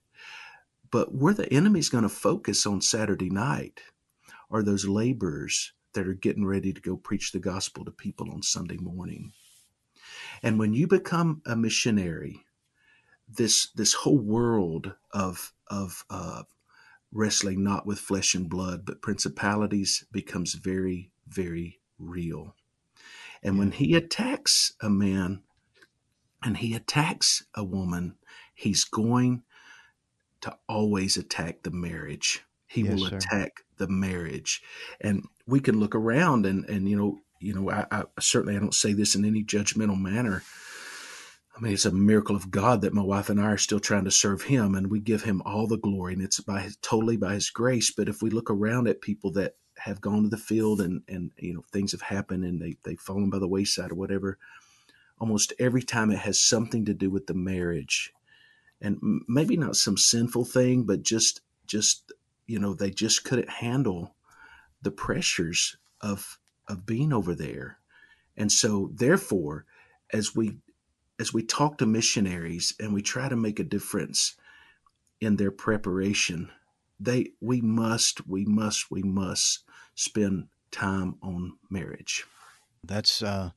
But 0.90 1.14
where 1.14 1.34
the 1.34 1.52
enemy's 1.52 1.88
going 1.88 2.02
to 2.02 2.08
focus 2.08 2.66
on 2.66 2.80
Saturday 2.80 3.30
night 3.30 3.80
are 4.50 4.62
those 4.62 4.86
laborers 4.86 5.72
that 5.94 6.06
are 6.06 6.14
getting 6.14 6.46
ready 6.46 6.72
to 6.72 6.80
go 6.80 6.96
preach 6.96 7.32
the 7.32 7.38
gospel 7.38 7.84
to 7.84 7.90
people 7.90 8.30
on 8.30 8.42
Sunday 8.42 8.76
morning. 8.76 9.32
And 10.42 10.58
when 10.58 10.72
you 10.72 10.86
become 10.86 11.42
a 11.44 11.56
missionary, 11.56 12.44
this 13.28 13.70
this 13.72 13.92
whole 13.92 14.18
world 14.18 14.94
of 15.10 15.52
of 15.66 16.04
uh, 16.08 16.44
wrestling 17.12 17.62
not 17.62 17.86
with 17.86 17.98
flesh 17.98 18.34
and 18.34 18.48
blood 18.48 18.86
but 18.86 19.02
principalities 19.02 20.04
becomes 20.12 20.54
very 20.54 21.10
very 21.26 21.80
real. 21.98 22.54
And 23.42 23.58
when 23.58 23.72
he 23.72 23.94
attacks 23.94 24.72
a 24.80 24.88
man 24.88 25.42
and 26.42 26.56
he 26.56 26.74
attacks 26.74 27.44
a 27.54 27.64
woman, 27.64 28.16
he's 28.54 28.84
going 28.84 29.42
to 30.42 30.56
always 30.68 31.16
attack 31.16 31.62
the 31.62 31.70
marriage. 31.70 32.44
He 32.66 32.82
yes, 32.82 32.92
will 32.92 33.08
sir. 33.08 33.16
attack 33.16 33.62
the 33.78 33.88
marriage. 33.88 34.62
And 35.00 35.24
we 35.46 35.60
can 35.60 35.80
look 35.80 35.94
around 35.94 36.46
and, 36.46 36.64
and 36.66 36.88
you 36.88 36.96
know, 36.96 37.18
you 37.40 37.54
know, 37.54 37.70
I, 37.70 37.86
I 37.90 38.04
certainly 38.20 38.56
I 38.56 38.60
don't 38.60 38.74
say 38.74 38.92
this 38.92 39.14
in 39.14 39.24
any 39.24 39.44
judgmental 39.44 40.00
manner. 40.00 40.42
I 41.56 41.60
mean, 41.60 41.72
it's 41.72 41.86
a 41.86 41.92
miracle 41.92 42.36
of 42.36 42.52
God 42.52 42.82
that 42.82 42.94
my 42.94 43.02
wife 43.02 43.30
and 43.30 43.40
I 43.40 43.46
are 43.46 43.58
still 43.58 43.80
trying 43.80 44.04
to 44.04 44.12
serve 44.12 44.42
Him, 44.42 44.76
and 44.76 44.90
we 44.90 45.00
give 45.00 45.24
Him 45.24 45.42
all 45.44 45.66
the 45.66 45.76
glory, 45.76 46.12
and 46.12 46.22
it's 46.22 46.38
by 46.38 46.60
his, 46.60 46.76
totally 46.76 47.16
by 47.16 47.34
His 47.34 47.50
grace. 47.50 47.90
But 47.90 48.08
if 48.08 48.22
we 48.22 48.30
look 48.30 48.48
around 48.48 48.86
at 48.86 49.00
people 49.00 49.32
that 49.32 49.56
have 49.78 50.00
gone 50.00 50.24
to 50.24 50.28
the 50.28 50.36
field 50.36 50.80
and 50.80 51.02
and 51.08 51.30
you 51.36 51.54
know 51.54 51.64
things 51.72 51.92
have 51.92 52.02
happened 52.02 52.44
and 52.44 52.60
they 52.60 52.76
they've 52.84 53.00
fallen 53.00 53.30
by 53.30 53.38
the 53.38 53.48
wayside 53.48 53.90
or 53.90 53.96
whatever, 53.96 54.38
almost 55.18 55.52
every 55.58 55.82
time 55.82 56.10
it 56.10 56.18
has 56.18 56.40
something 56.40 56.84
to 56.84 56.94
do 56.94 57.10
with 57.10 57.26
the 57.26 57.34
marriage, 57.34 58.12
and 58.80 59.22
maybe 59.26 59.56
not 59.56 59.76
some 59.76 59.96
sinful 59.96 60.44
thing, 60.44 60.84
but 60.84 61.02
just 61.02 61.40
just 61.66 62.12
you 62.46 62.58
know 62.58 62.74
they 62.74 62.90
just 62.90 63.24
couldn't 63.24 63.50
handle 63.50 64.14
the 64.82 64.90
pressures 64.90 65.76
of 66.00 66.38
of 66.68 66.86
being 66.86 67.12
over 67.12 67.34
there, 67.34 67.78
and 68.36 68.52
so 68.52 68.90
therefore, 68.94 69.64
as 70.12 70.34
we 70.34 70.58
as 71.18 71.32
we 71.32 71.42
talk 71.42 71.78
to 71.78 71.86
missionaries 71.86 72.74
and 72.78 72.94
we 72.94 73.02
try 73.02 73.28
to 73.28 73.36
make 73.36 73.58
a 73.58 73.64
difference 73.64 74.36
in 75.20 75.36
their 75.36 75.50
preparation, 75.50 76.50
they 77.00 77.30
we 77.40 77.60
must 77.60 78.26
we 78.26 78.44
must 78.44 78.90
we 78.90 79.02
must 79.02 79.64
spend 79.94 80.48
time 80.70 81.16
on 81.22 81.54
marriage. 81.70 82.24
That's 82.84 83.22
uh, 83.22 83.50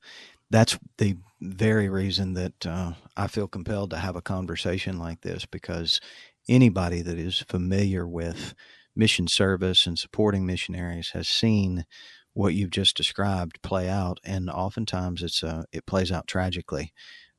that's 0.51 0.77
the 0.97 1.17
very 1.41 1.89
reason 1.89 2.33
that 2.33 2.65
uh, 2.65 2.93
I 3.17 3.27
feel 3.27 3.47
compelled 3.47 3.89
to 3.91 3.97
have 3.97 4.15
a 4.15 4.21
conversation 4.21 4.99
like 4.99 5.21
this 5.21 5.45
because 5.45 5.99
anybody 6.47 7.01
that 7.01 7.17
is 7.17 7.39
familiar 7.39 8.07
with 8.07 8.53
mission 8.95 9.27
service 9.27 9.87
and 9.87 9.97
supporting 9.97 10.45
missionaries 10.45 11.11
has 11.11 11.27
seen 11.27 11.85
what 12.33 12.53
you've 12.53 12.71
just 12.71 12.95
described 12.95 13.61
play 13.61 13.89
out, 13.89 14.19
and 14.23 14.49
oftentimes 14.49 15.23
it's 15.23 15.43
uh, 15.43 15.63
it 15.71 15.85
plays 15.85 16.11
out 16.11 16.27
tragically. 16.27 16.93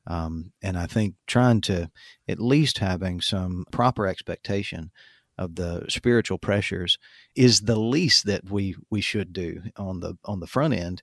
Um, 0.05 0.51
and 0.61 0.77
I 0.77 0.85
think 0.85 1.15
trying 1.27 1.61
to 1.61 1.89
at 2.27 2.39
least 2.39 2.79
having 2.79 3.21
some 3.21 3.65
proper 3.71 4.05
expectation 4.05 4.91
of 5.37 5.55
the 5.55 5.85
spiritual 5.89 6.37
pressures 6.37 6.99
is 7.35 7.61
the 7.61 7.79
least 7.79 8.25
that 8.25 8.49
we 8.49 8.75
we 8.89 9.01
should 9.01 9.33
do 9.33 9.61
on 9.77 9.99
the 9.99 10.15
on 10.25 10.39
the 10.39 10.47
front 10.47 10.73
end 10.73 11.01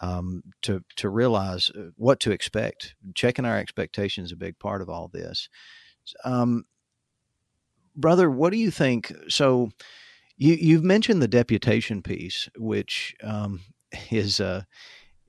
um, 0.00 0.42
to 0.62 0.82
to 0.96 1.08
realize 1.08 1.70
uh, 1.70 1.90
what 1.96 2.20
to 2.20 2.30
expect. 2.30 2.94
Checking 3.14 3.44
our 3.44 3.58
expectations 3.58 4.28
is 4.28 4.32
a 4.32 4.36
big 4.36 4.58
part 4.58 4.82
of 4.82 4.88
all 4.88 5.08
this. 5.08 5.48
Um, 6.24 6.64
brother, 7.96 8.30
what 8.30 8.50
do 8.50 8.58
you 8.58 8.70
think? 8.70 9.12
So, 9.28 9.70
you 10.36 10.54
you've 10.54 10.84
mentioned 10.84 11.20
the 11.20 11.28
deputation 11.28 12.02
piece, 12.02 12.48
which 12.56 13.14
um, 13.22 13.60
is 14.10 14.40
a 14.40 14.66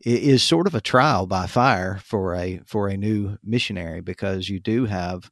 is 0.03 0.41
sort 0.41 0.67
of 0.67 0.75
a 0.75 0.81
trial 0.81 1.27
by 1.27 1.47
fire 1.47 1.99
for 2.03 2.35
a 2.35 2.59
for 2.65 2.87
a 2.87 2.97
new 2.97 3.37
missionary 3.43 4.01
because 4.01 4.49
you 4.49 4.59
do 4.59 4.85
have 4.85 5.29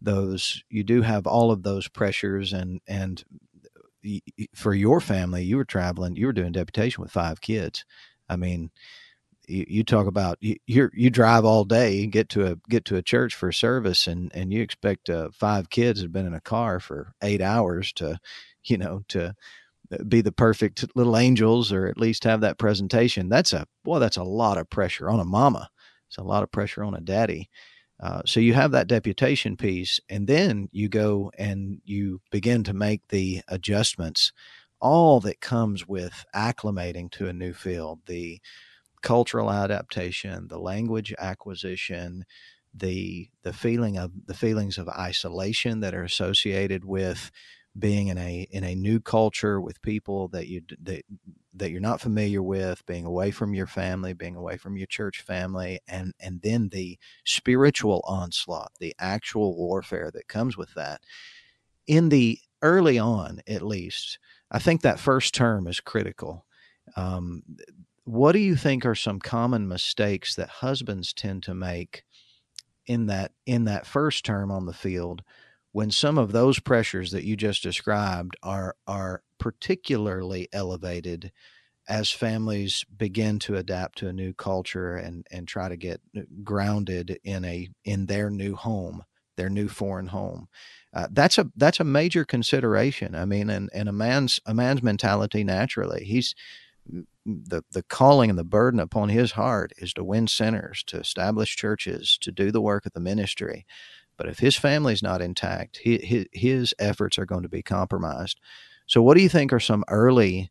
those 0.00 0.62
you 0.68 0.84
do 0.84 1.02
have 1.02 1.26
all 1.26 1.50
of 1.50 1.62
those 1.62 1.88
pressures 1.88 2.52
and 2.52 2.80
and 2.86 3.24
for 4.54 4.74
your 4.74 5.00
family 5.00 5.44
you 5.44 5.56
were 5.56 5.64
traveling 5.64 6.16
you 6.16 6.26
were 6.26 6.32
doing 6.32 6.52
deputation 6.52 7.02
with 7.02 7.10
five 7.10 7.40
kids 7.40 7.84
I 8.30 8.36
mean, 8.36 8.70
you, 9.48 9.64
you 9.68 9.84
talk 9.84 10.06
about 10.06 10.38
you 10.40 10.56
you 10.66 11.10
drive 11.10 11.44
all 11.44 11.64
day, 11.64 12.06
get 12.06 12.28
to 12.30 12.52
a 12.52 12.56
get 12.68 12.84
to 12.86 12.96
a 12.96 13.02
church 13.02 13.34
for 13.34 13.52
service, 13.52 14.06
and 14.06 14.30
and 14.34 14.52
you 14.52 14.62
expect 14.62 15.10
uh, 15.10 15.30
five 15.32 15.70
kids 15.70 16.00
have 16.02 16.12
been 16.12 16.26
in 16.26 16.34
a 16.34 16.40
car 16.40 16.80
for 16.80 17.12
eight 17.22 17.42
hours 17.42 17.92
to, 17.94 18.18
you 18.64 18.78
know, 18.78 19.02
to 19.08 19.34
uh, 19.92 20.04
be 20.08 20.20
the 20.20 20.32
perfect 20.32 20.86
little 20.94 21.16
angels 21.16 21.72
or 21.72 21.86
at 21.86 21.98
least 21.98 22.24
have 22.24 22.40
that 22.42 22.58
presentation. 22.58 23.28
That's 23.28 23.52
a 23.52 23.66
boy. 23.84 23.98
That's 23.98 24.16
a 24.16 24.22
lot 24.22 24.58
of 24.58 24.70
pressure 24.70 25.10
on 25.10 25.20
a 25.20 25.24
mama. 25.24 25.68
It's 26.08 26.18
a 26.18 26.22
lot 26.22 26.42
of 26.42 26.52
pressure 26.52 26.84
on 26.84 26.94
a 26.94 27.00
daddy. 27.00 27.50
Uh, 28.00 28.22
so 28.24 28.40
you 28.40 28.54
have 28.54 28.70
that 28.70 28.86
deputation 28.86 29.56
piece, 29.56 30.00
and 30.08 30.26
then 30.26 30.68
you 30.72 30.88
go 30.88 31.30
and 31.36 31.80
you 31.84 32.20
begin 32.30 32.64
to 32.64 32.72
make 32.72 33.02
the 33.08 33.42
adjustments 33.48 34.32
all 34.80 35.20
that 35.20 35.40
comes 35.40 35.86
with 35.86 36.24
acclimating 36.34 37.10
to 37.10 37.28
a 37.28 37.32
new 37.32 37.52
field 37.52 38.00
the 38.06 38.40
cultural 39.02 39.50
adaptation 39.50 40.48
the 40.48 40.58
language 40.58 41.14
acquisition 41.18 42.24
the 42.74 43.28
the 43.42 43.52
feeling 43.52 43.96
of 43.98 44.12
the 44.26 44.34
feelings 44.34 44.78
of 44.78 44.88
isolation 44.88 45.80
that 45.80 45.94
are 45.94 46.04
associated 46.04 46.84
with 46.84 47.30
being 47.78 48.08
in 48.08 48.18
a 48.18 48.46
in 48.50 48.64
a 48.64 48.74
new 48.74 49.00
culture 49.00 49.60
with 49.60 49.80
people 49.82 50.28
that 50.28 50.48
you 50.48 50.60
that, 50.82 51.02
that 51.54 51.70
you're 51.70 51.80
not 51.80 52.00
familiar 52.00 52.42
with 52.42 52.84
being 52.86 53.04
away 53.04 53.30
from 53.30 53.54
your 53.54 53.66
family 53.66 54.12
being 54.12 54.36
away 54.36 54.56
from 54.56 54.76
your 54.76 54.86
church 54.86 55.22
family 55.22 55.80
and 55.88 56.12
and 56.20 56.42
then 56.42 56.68
the 56.70 56.98
spiritual 57.24 58.02
onslaught 58.06 58.72
the 58.80 58.94
actual 58.98 59.56
warfare 59.56 60.10
that 60.12 60.28
comes 60.28 60.56
with 60.56 60.72
that. 60.74 61.00
In 61.86 62.08
the 62.08 62.38
early 62.62 62.98
on 62.98 63.40
at 63.48 63.62
least 63.62 64.18
I 64.50 64.58
think 64.58 64.82
that 64.82 64.98
first 64.98 65.34
term 65.34 65.66
is 65.66 65.80
critical. 65.80 66.44
Um, 66.96 67.42
what 68.04 68.32
do 68.32 68.38
you 68.38 68.56
think 68.56 68.84
are 68.84 68.94
some 68.94 69.20
common 69.20 69.68
mistakes 69.68 70.34
that 70.34 70.48
husbands 70.48 71.12
tend 71.12 71.42
to 71.44 71.54
make 71.54 72.02
in 72.86 73.06
that 73.06 73.32
in 73.46 73.64
that 73.64 73.86
first 73.86 74.24
term 74.24 74.50
on 74.50 74.66
the 74.66 74.72
field 74.72 75.22
when 75.72 75.90
some 75.90 76.18
of 76.18 76.32
those 76.32 76.58
pressures 76.58 77.12
that 77.12 77.24
you 77.24 77.36
just 77.36 77.62
described 77.62 78.36
are 78.42 78.74
are 78.86 79.22
particularly 79.38 80.48
elevated 80.52 81.30
as 81.88 82.10
families 82.10 82.84
begin 82.96 83.38
to 83.38 83.56
adapt 83.56 83.98
to 83.98 84.08
a 84.08 84.12
new 84.12 84.32
culture 84.32 84.96
and 84.96 85.26
and 85.30 85.46
try 85.46 85.68
to 85.68 85.76
get 85.76 86.00
uh, 86.16 86.22
grounded 86.42 87.18
in 87.22 87.44
a 87.44 87.68
in 87.84 88.06
their 88.06 88.30
new 88.30 88.56
home 88.56 89.04
their 89.40 89.50
new 89.50 89.68
foreign 89.68 90.08
home 90.08 90.48
uh, 90.92 91.06
that's 91.12 91.38
a 91.38 91.48
that's 91.56 91.80
a 91.80 91.84
major 91.84 92.24
consideration. 92.24 93.14
I 93.14 93.24
mean, 93.24 93.48
and, 93.48 93.70
and 93.72 93.88
a 93.88 93.92
man's 93.92 94.40
a 94.44 94.54
man's 94.54 94.82
mentality 94.82 95.44
naturally, 95.44 96.04
he's 96.04 96.34
the 97.24 97.62
the 97.70 97.82
calling 97.84 98.30
and 98.30 98.38
the 98.38 98.44
burden 98.44 98.80
upon 98.80 99.08
his 99.08 99.32
heart 99.32 99.72
is 99.78 99.92
to 99.94 100.04
win 100.04 100.26
sinners, 100.26 100.82
to 100.88 100.98
establish 100.98 101.56
churches, 101.56 102.18
to 102.22 102.32
do 102.32 102.50
the 102.50 102.60
work 102.60 102.86
of 102.86 102.92
the 102.92 103.00
ministry. 103.00 103.66
But 104.16 104.28
if 104.28 104.40
his 104.40 104.56
family's 104.56 105.02
not 105.02 105.22
intact, 105.22 105.78
his, 105.82 106.26
his 106.32 106.74
efforts 106.78 107.18
are 107.18 107.24
going 107.24 107.42
to 107.42 107.48
be 107.48 107.62
compromised. 107.62 108.38
So, 108.86 109.00
what 109.00 109.16
do 109.16 109.22
you 109.22 109.28
think 109.28 109.52
are 109.52 109.60
some 109.60 109.84
early 109.88 110.50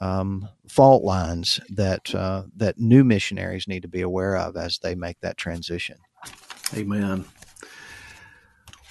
um, 0.00 0.48
fault 0.68 1.04
lines 1.04 1.60
that 1.70 2.12
uh, 2.12 2.42
that 2.56 2.80
new 2.80 3.04
missionaries 3.04 3.68
need 3.68 3.82
to 3.82 3.88
be 3.88 4.00
aware 4.00 4.36
of 4.36 4.56
as 4.56 4.80
they 4.80 4.96
make 4.96 5.20
that 5.20 5.36
transition? 5.36 5.98
Amen. 6.74 7.24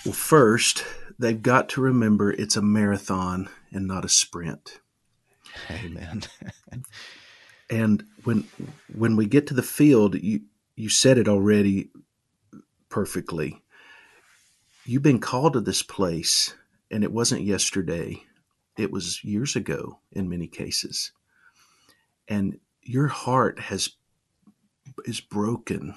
Well, 0.05 0.13
first, 0.13 0.85
they've 1.17 1.41
got 1.41 1.67
to 1.69 1.81
remember 1.81 2.31
it's 2.31 2.55
a 2.55 2.61
marathon 2.61 3.49
and 3.71 3.87
not 3.87 4.05
a 4.05 4.09
sprint. 4.09 4.79
Amen. 5.71 6.21
and 7.71 8.03
when 8.23 8.47
when 8.93 9.15
we 9.15 9.25
get 9.25 9.47
to 9.47 9.55
the 9.55 9.63
field, 9.63 10.13
you 10.15 10.41
you 10.75 10.89
said 10.89 11.17
it 11.17 11.27
already 11.27 11.89
perfectly. 12.87 13.63
You've 14.85 15.01
been 15.01 15.19
called 15.19 15.53
to 15.53 15.61
this 15.61 15.81
place, 15.81 16.53
and 16.91 17.03
it 17.03 17.11
wasn't 17.11 17.41
yesterday. 17.41 18.21
It 18.77 18.91
was 18.91 19.23
years 19.23 19.55
ago 19.55 19.99
in 20.11 20.29
many 20.29 20.47
cases. 20.47 21.11
And 22.27 22.59
your 22.83 23.07
heart 23.07 23.57
has 23.59 23.89
is 25.05 25.19
broken 25.19 25.95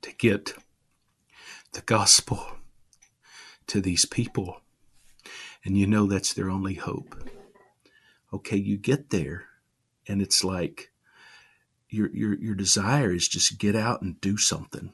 to 0.00 0.12
get 0.14 0.54
the 1.78 1.84
gospel 1.84 2.44
to 3.68 3.80
these 3.80 4.04
people. 4.04 4.62
And 5.64 5.78
you 5.78 5.86
know 5.86 6.06
that's 6.06 6.32
their 6.32 6.50
only 6.50 6.74
hope. 6.74 7.14
Okay, 8.32 8.56
you 8.56 8.76
get 8.76 9.10
there, 9.10 9.44
and 10.08 10.20
it's 10.20 10.42
like 10.42 10.90
your, 11.88 12.10
your, 12.12 12.34
your 12.34 12.56
desire 12.56 13.12
is 13.12 13.28
just 13.28 13.60
get 13.60 13.76
out 13.76 14.02
and 14.02 14.20
do 14.20 14.36
something. 14.36 14.92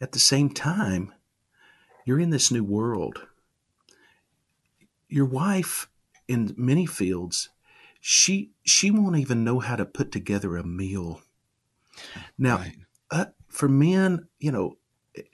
At 0.00 0.12
the 0.12 0.20
same 0.20 0.48
time, 0.48 1.12
you're 2.04 2.20
in 2.20 2.30
this 2.30 2.52
new 2.52 2.62
world. 2.62 3.26
Your 5.08 5.26
wife, 5.26 5.88
in 6.28 6.54
many 6.56 6.86
fields, 6.86 7.48
she 8.00 8.52
she 8.64 8.92
won't 8.92 9.16
even 9.16 9.44
know 9.44 9.58
how 9.58 9.74
to 9.74 9.84
put 9.84 10.12
together 10.12 10.56
a 10.56 10.64
meal. 10.64 11.20
Now, 12.38 12.58
right. 12.58 12.76
uh, 13.10 13.24
for 13.48 13.68
men, 13.68 14.28
you 14.38 14.50
know, 14.50 14.76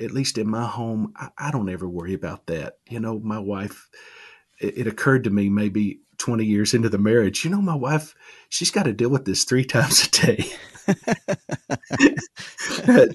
at 0.01 0.11
least 0.11 0.39
in 0.39 0.49
my 0.49 0.67
home, 0.67 1.13
I, 1.17 1.29
I, 1.39 1.51
don't 1.51 1.69
ever 1.69 1.89
worry 1.89 2.15
about 2.15 2.47
that. 2.47 2.79
You 2.89 3.01
know, 3.01 3.19
my 3.19 3.39
wife, 3.39 3.89
it, 4.61 4.79
it, 4.79 4.87
occurred 4.87 5.25
to 5.25 5.31
me 5.31 5.49
maybe 5.49 6.01
20 6.19 6.45
years 6.45 6.75
into 6.75 6.89
the 6.89 6.99
marriage, 6.99 7.45
you 7.45 7.51
know, 7.51 7.63
my 7.63 7.75
wife, 7.75 8.15
she's 8.49 8.71
got 8.71 8.85
to 8.85 8.93
deal 8.93 9.09
with 9.09 9.25
this 9.25 9.45
three 9.45 9.65
times 9.77 10.07
a 10.07 10.11
day. 10.11 10.45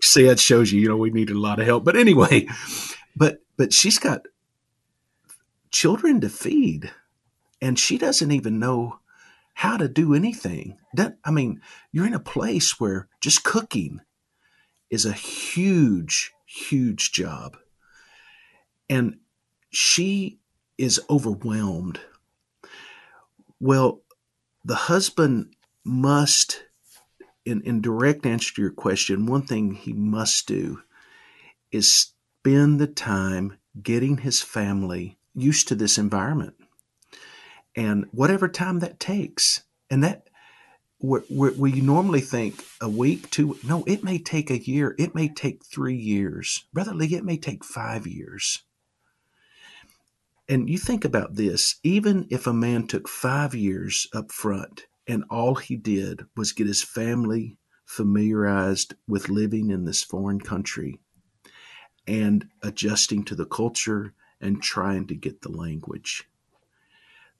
See, 0.01 0.25
that 0.25 0.39
shows 0.39 0.71
you, 0.71 0.81
you 0.81 0.87
know, 0.87 0.97
we 0.97 1.11
needed 1.11 1.35
a 1.35 1.39
lot 1.39 1.59
of 1.59 1.65
help. 1.65 1.83
But 1.83 1.95
anyway, 1.95 2.47
but, 3.15 3.39
but 3.57 3.73
she's 3.73 3.99
got 3.99 4.21
children 5.71 6.21
to 6.21 6.29
feed 6.29 6.91
and 7.61 7.77
she 7.77 7.97
doesn't 7.97 8.31
even 8.31 8.59
know 8.59 8.99
how 9.55 9.77
to 9.77 9.87
do 9.87 10.13
anything. 10.13 10.77
That, 10.93 11.17
I 11.23 11.31
mean, 11.31 11.61
you're 11.91 12.07
in 12.07 12.13
a 12.13 12.19
place 12.19 12.79
where 12.79 13.07
just 13.21 13.43
cooking 13.43 14.01
is 14.89 15.05
a 15.05 15.11
huge, 15.13 16.31
huge 16.53 17.11
job. 17.11 17.57
And 18.89 19.17
she 19.71 20.39
is 20.77 21.01
overwhelmed. 21.09 21.99
Well, 23.59 24.01
the 24.63 24.75
husband 24.75 25.55
must, 25.83 26.63
in, 27.45 27.61
in 27.61 27.81
direct 27.81 28.25
answer 28.25 28.53
to 28.53 28.61
your 28.61 28.71
question, 28.71 29.25
one 29.25 29.47
thing 29.47 29.73
he 29.73 29.93
must 29.93 30.47
do 30.47 30.81
is 31.71 31.91
spend 31.91 32.79
the 32.79 32.87
time 32.87 33.57
getting 33.81 34.17
his 34.17 34.41
family 34.41 35.17
used 35.33 35.67
to 35.69 35.75
this 35.75 35.97
environment. 35.97 36.55
And 37.75 38.05
whatever 38.11 38.47
time 38.47 38.79
that 38.79 38.99
takes, 38.99 39.63
and 39.89 40.03
that 40.03 40.27
we 41.03 41.81
normally 41.81 42.21
think 42.21 42.63
a 42.79 42.87
week, 42.87 43.29
two, 43.29 43.57
no, 43.61 43.83
it 43.85 44.05
may 44.05 44.17
take 44.17 44.49
a 44.49 44.57
year. 44.57 44.95
It 44.97 45.13
may 45.13 45.27
take 45.27 45.65
three 45.65 45.97
years. 45.97 46.63
Brother 46.71 46.93
Lee, 46.93 47.13
it 47.13 47.25
may 47.25 47.35
take 47.35 47.65
five 47.65 48.07
years. 48.07 48.63
And 50.47 50.69
you 50.69 50.77
think 50.77 51.03
about 51.03 51.35
this, 51.35 51.75
even 51.83 52.25
if 52.29 52.47
a 52.47 52.53
man 52.53 52.87
took 52.87 53.09
five 53.09 53.53
years 53.53 54.07
up 54.13 54.31
front 54.31 54.85
and 55.05 55.25
all 55.29 55.55
he 55.55 55.75
did 55.75 56.25
was 56.37 56.53
get 56.53 56.67
his 56.67 56.83
family 56.83 57.57
familiarized 57.85 58.95
with 59.05 59.27
living 59.27 59.71
in 59.71 59.83
this 59.83 60.03
foreign 60.03 60.39
country 60.39 60.99
and 62.07 62.47
adjusting 62.61 63.25
to 63.25 63.35
the 63.35 63.45
culture 63.45 64.13
and 64.39 64.63
trying 64.63 65.07
to 65.07 65.15
get 65.15 65.41
the 65.41 65.51
language, 65.51 66.29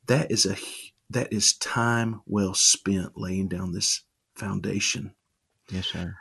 that 0.08 0.30
is 0.32 0.45
a 0.45 0.58
that 1.13 1.34
is 1.34 1.54
time 1.54 2.21
well 2.26 2.54
spent 2.54 3.17
laying 3.17 3.47
down 3.47 3.71
this 3.71 4.02
foundation. 4.36 5.13
Yes, 5.69 5.88
sir. 5.88 6.15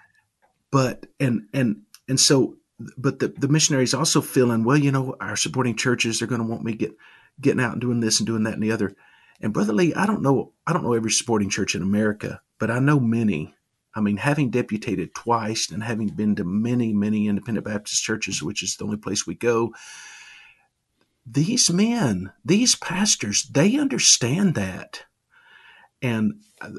But 0.70 1.06
and 1.20 1.48
and 1.52 1.82
and 2.08 2.18
so 2.18 2.56
but 2.96 3.18
the, 3.18 3.28
the 3.28 3.48
missionaries 3.48 3.94
also 3.94 4.20
feeling, 4.20 4.64
well, 4.64 4.76
you 4.76 4.90
know, 4.90 5.16
our 5.20 5.36
supporting 5.36 5.76
churches 5.76 6.22
are 6.22 6.26
going 6.26 6.40
to 6.40 6.46
want 6.46 6.64
me 6.64 6.74
get 6.74 6.96
getting 7.40 7.60
out 7.60 7.72
and 7.72 7.80
doing 7.80 8.00
this 8.00 8.20
and 8.20 8.26
doing 8.26 8.44
that 8.44 8.54
and 8.54 8.62
the 8.62 8.72
other. 8.72 8.94
And 9.40 9.52
Brother 9.52 9.72
Lee, 9.72 9.94
I 9.94 10.06
don't 10.06 10.22
know 10.22 10.52
I 10.66 10.72
don't 10.72 10.84
know 10.84 10.94
every 10.94 11.10
supporting 11.10 11.50
church 11.50 11.74
in 11.74 11.82
America, 11.82 12.40
but 12.58 12.70
I 12.70 12.78
know 12.78 13.00
many. 13.00 13.54
I 13.94 14.00
mean, 14.00 14.16
having 14.16 14.50
deputated 14.50 15.14
twice 15.14 15.70
and 15.70 15.82
having 15.82 16.08
been 16.08 16.34
to 16.36 16.44
many, 16.44 16.94
many 16.94 17.28
independent 17.28 17.66
Baptist 17.66 18.02
churches, 18.02 18.42
which 18.42 18.62
is 18.62 18.76
the 18.76 18.84
only 18.84 18.96
place 18.96 19.26
we 19.26 19.34
go, 19.34 19.74
these 21.24 21.70
men, 21.70 22.32
these 22.44 22.74
pastors, 22.74 23.48
they 23.50 23.78
understand 23.78 24.54
that. 24.54 25.04
And 26.00 26.40
uh, 26.60 26.70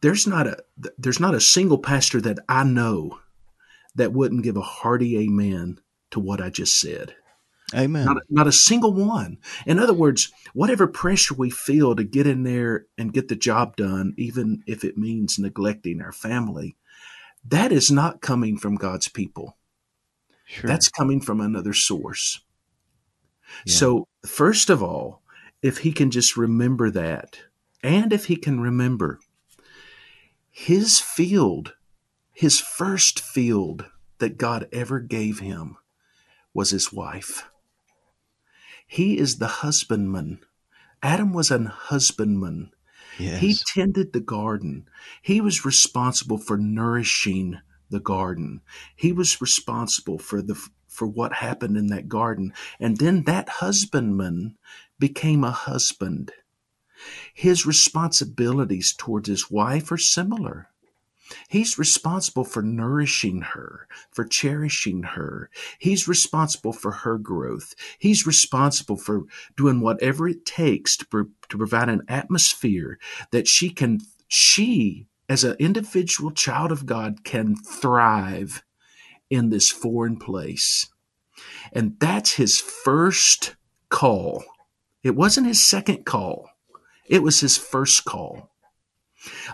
there's 0.00 0.26
not 0.26 0.46
a 0.46 0.58
there's 0.96 1.20
not 1.20 1.34
a 1.34 1.40
single 1.40 1.78
pastor 1.78 2.20
that 2.20 2.38
I 2.48 2.64
know 2.64 3.18
that 3.96 4.12
wouldn't 4.12 4.44
give 4.44 4.56
a 4.56 4.62
hearty 4.62 5.18
amen 5.18 5.80
to 6.12 6.20
what 6.20 6.40
I 6.40 6.50
just 6.50 6.80
said. 6.80 7.14
Amen. 7.74 8.04
Not, 8.04 8.16
not 8.28 8.46
a 8.48 8.52
single 8.52 8.92
one. 8.92 9.38
In 9.64 9.78
other 9.78 9.92
words, 9.92 10.32
whatever 10.54 10.88
pressure 10.88 11.34
we 11.34 11.50
feel 11.50 11.94
to 11.94 12.02
get 12.02 12.26
in 12.26 12.42
there 12.42 12.86
and 12.98 13.12
get 13.12 13.28
the 13.28 13.36
job 13.36 13.76
done, 13.76 14.14
even 14.16 14.64
if 14.66 14.82
it 14.82 14.98
means 14.98 15.38
neglecting 15.38 16.00
our 16.00 16.12
family, 16.12 16.76
that 17.44 17.70
is 17.70 17.90
not 17.90 18.20
coming 18.20 18.58
from 18.58 18.74
God's 18.74 19.08
people. 19.08 19.56
Sure. 20.46 20.66
That's 20.66 20.88
coming 20.88 21.20
from 21.20 21.40
another 21.40 21.72
source. 21.72 22.40
So, 23.66 24.08
first 24.24 24.70
of 24.70 24.82
all, 24.82 25.22
if 25.62 25.78
he 25.78 25.92
can 25.92 26.10
just 26.10 26.36
remember 26.36 26.90
that, 26.90 27.40
and 27.82 28.12
if 28.12 28.26
he 28.26 28.36
can 28.36 28.60
remember 28.60 29.20
his 30.50 31.00
field, 31.00 31.74
his 32.32 32.60
first 32.60 33.20
field 33.20 33.86
that 34.18 34.38
God 34.38 34.68
ever 34.72 35.00
gave 35.00 35.40
him 35.40 35.76
was 36.52 36.70
his 36.70 36.92
wife. 36.92 37.48
He 38.86 39.18
is 39.18 39.38
the 39.38 39.46
husbandman. 39.46 40.40
Adam 41.02 41.32
was 41.32 41.50
an 41.50 41.66
husbandman. 41.66 42.72
Yes. 43.18 43.40
He 43.40 43.54
tended 43.54 44.12
the 44.12 44.20
garden. 44.20 44.88
He 45.22 45.40
was 45.40 45.64
responsible 45.64 46.38
for 46.38 46.56
nourishing 46.56 47.58
the 47.88 48.00
garden. 48.00 48.60
He 48.96 49.12
was 49.12 49.40
responsible 49.40 50.18
for 50.18 50.42
the 50.42 50.60
for 51.00 51.06
what 51.06 51.32
happened 51.32 51.78
in 51.78 51.86
that 51.86 52.10
garden. 52.10 52.52
And 52.78 52.98
then 52.98 53.22
that 53.22 53.48
husbandman 53.48 54.58
became 54.98 55.42
a 55.42 55.50
husband. 55.50 56.30
His 57.32 57.64
responsibilities 57.64 58.92
towards 58.92 59.26
his 59.26 59.50
wife 59.50 59.90
are 59.90 59.96
similar. 59.96 60.68
He's 61.48 61.78
responsible 61.78 62.44
for 62.44 62.60
nourishing 62.60 63.40
her, 63.40 63.88
for 64.10 64.26
cherishing 64.26 65.04
her. 65.14 65.48
He's 65.78 66.06
responsible 66.06 66.74
for 66.74 66.90
her 66.90 67.16
growth. 67.16 67.74
He's 67.98 68.26
responsible 68.26 68.98
for 68.98 69.22
doing 69.56 69.80
whatever 69.80 70.28
it 70.28 70.44
takes 70.44 70.98
to, 70.98 71.06
pro- 71.06 71.30
to 71.48 71.56
provide 71.56 71.88
an 71.88 72.02
atmosphere 72.08 72.98
that 73.30 73.48
she 73.48 73.70
can, 73.70 74.00
she, 74.28 75.06
as 75.30 75.44
an 75.44 75.56
individual 75.58 76.30
child 76.30 76.70
of 76.70 76.84
God, 76.84 77.24
can 77.24 77.56
thrive 77.56 78.62
in 79.30 79.50
this 79.50 79.70
foreign 79.70 80.16
place. 80.16 80.88
And 81.72 81.98
that's 81.98 82.34
his 82.34 82.60
first 82.60 83.54
call. 83.88 84.44
It 85.02 85.16
wasn't 85.16 85.46
his 85.46 85.66
second 85.66 86.04
call, 86.04 86.50
it 87.06 87.22
was 87.22 87.40
his 87.40 87.56
first 87.56 88.04
call. 88.04 88.50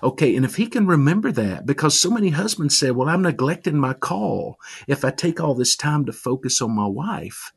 Okay, 0.01 0.37
and 0.37 0.45
if 0.45 0.57
he 0.57 0.67
can 0.69 0.87
remember 0.87 1.33
that, 1.33 1.67
because 1.67 1.99
so 1.99 2.09
many 2.09 2.31
husbands 2.31 2.79
say, 2.79 2.93
Well, 2.93 3.09
I'm 3.09 3.23
neglecting 3.23 3.77
my 3.77 3.95
call 3.95 4.59
if 4.87 5.05
I 5.05 5.11
take 5.11 5.41
all 5.41 5.55
this 5.55 5.75
time 5.75 6.05
to 6.05 6.13
focus 6.13 6.63
on 6.63 6.71
my 6.71 6.87
wife. 6.87 7.53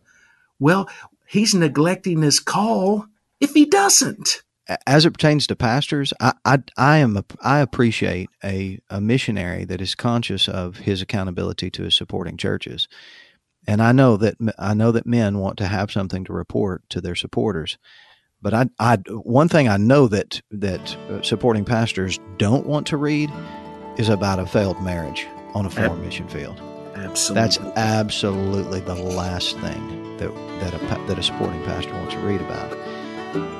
Well, 0.59 0.89
he's 1.28 1.53
neglecting 1.53 2.22
his 2.22 2.39
call 2.39 3.05
if 3.39 3.53
he 3.53 3.65
doesn't 3.65 4.41
as 4.86 5.05
it 5.05 5.11
pertains 5.11 5.47
to 5.47 5.55
pastors, 5.55 6.13
I, 6.20 6.34
I, 6.45 6.59
I 6.78 6.97
am 6.97 7.17
a, 7.17 7.26
I 7.41 7.59
appreciate 7.59 8.30
a, 8.43 8.80
a 8.89 9.01
missionary 9.01 9.65
that 9.65 9.82
is 9.82 9.95
conscious 9.95 10.47
of 10.47 10.78
his 10.78 11.01
accountability 11.01 11.72
to 11.72 11.84
his 11.84 11.95
supporting 11.95 12.38
churches, 12.38 12.88
and 13.67 13.82
I 13.82 13.91
know 13.91 14.17
that 14.17 14.36
I 14.57 14.74
know 14.74 14.91
that 14.91 15.05
men 15.05 15.39
want 15.39 15.57
to 15.57 15.67
have 15.67 15.91
something 15.91 16.24
to 16.26 16.34
report 16.34 16.84
to 16.89 17.01
their 17.01 17.15
supporters. 17.15 17.78
But 18.41 18.53
I, 18.53 18.65
I 18.80 18.97
one 19.09 19.49
thing 19.49 19.67
I 19.67 19.78
know 19.78 20.07
that 20.07 20.41
that 20.51 20.95
uh, 21.09 21.22
supporting 21.22 21.65
pastors 21.65 22.20
don't 22.38 22.65
want 22.65 22.88
to 22.88 22.97
read 22.97 23.32
is 23.97 24.09
about 24.09 24.39
a 24.39 24.45
failed 24.45 24.82
marriage 24.82 25.28
on 25.53 25.65
a 25.65 25.70
foreign 25.70 26.01
mission 26.01 26.28
field. 26.28 26.59
Absolutely. 26.95 27.41
That's 27.41 27.57
absolutely 27.78 28.80
the 28.82 28.95
last 28.95 29.57
thing 29.59 30.17
that 30.17 30.34
that 30.61 30.74
a 30.74 31.07
that 31.07 31.20
a 31.20 31.24
sporting 31.24 31.63
pastor 31.63 31.93
wants 31.93 32.13
to 32.13 32.20
read 32.22 32.41
about. 32.41 33.59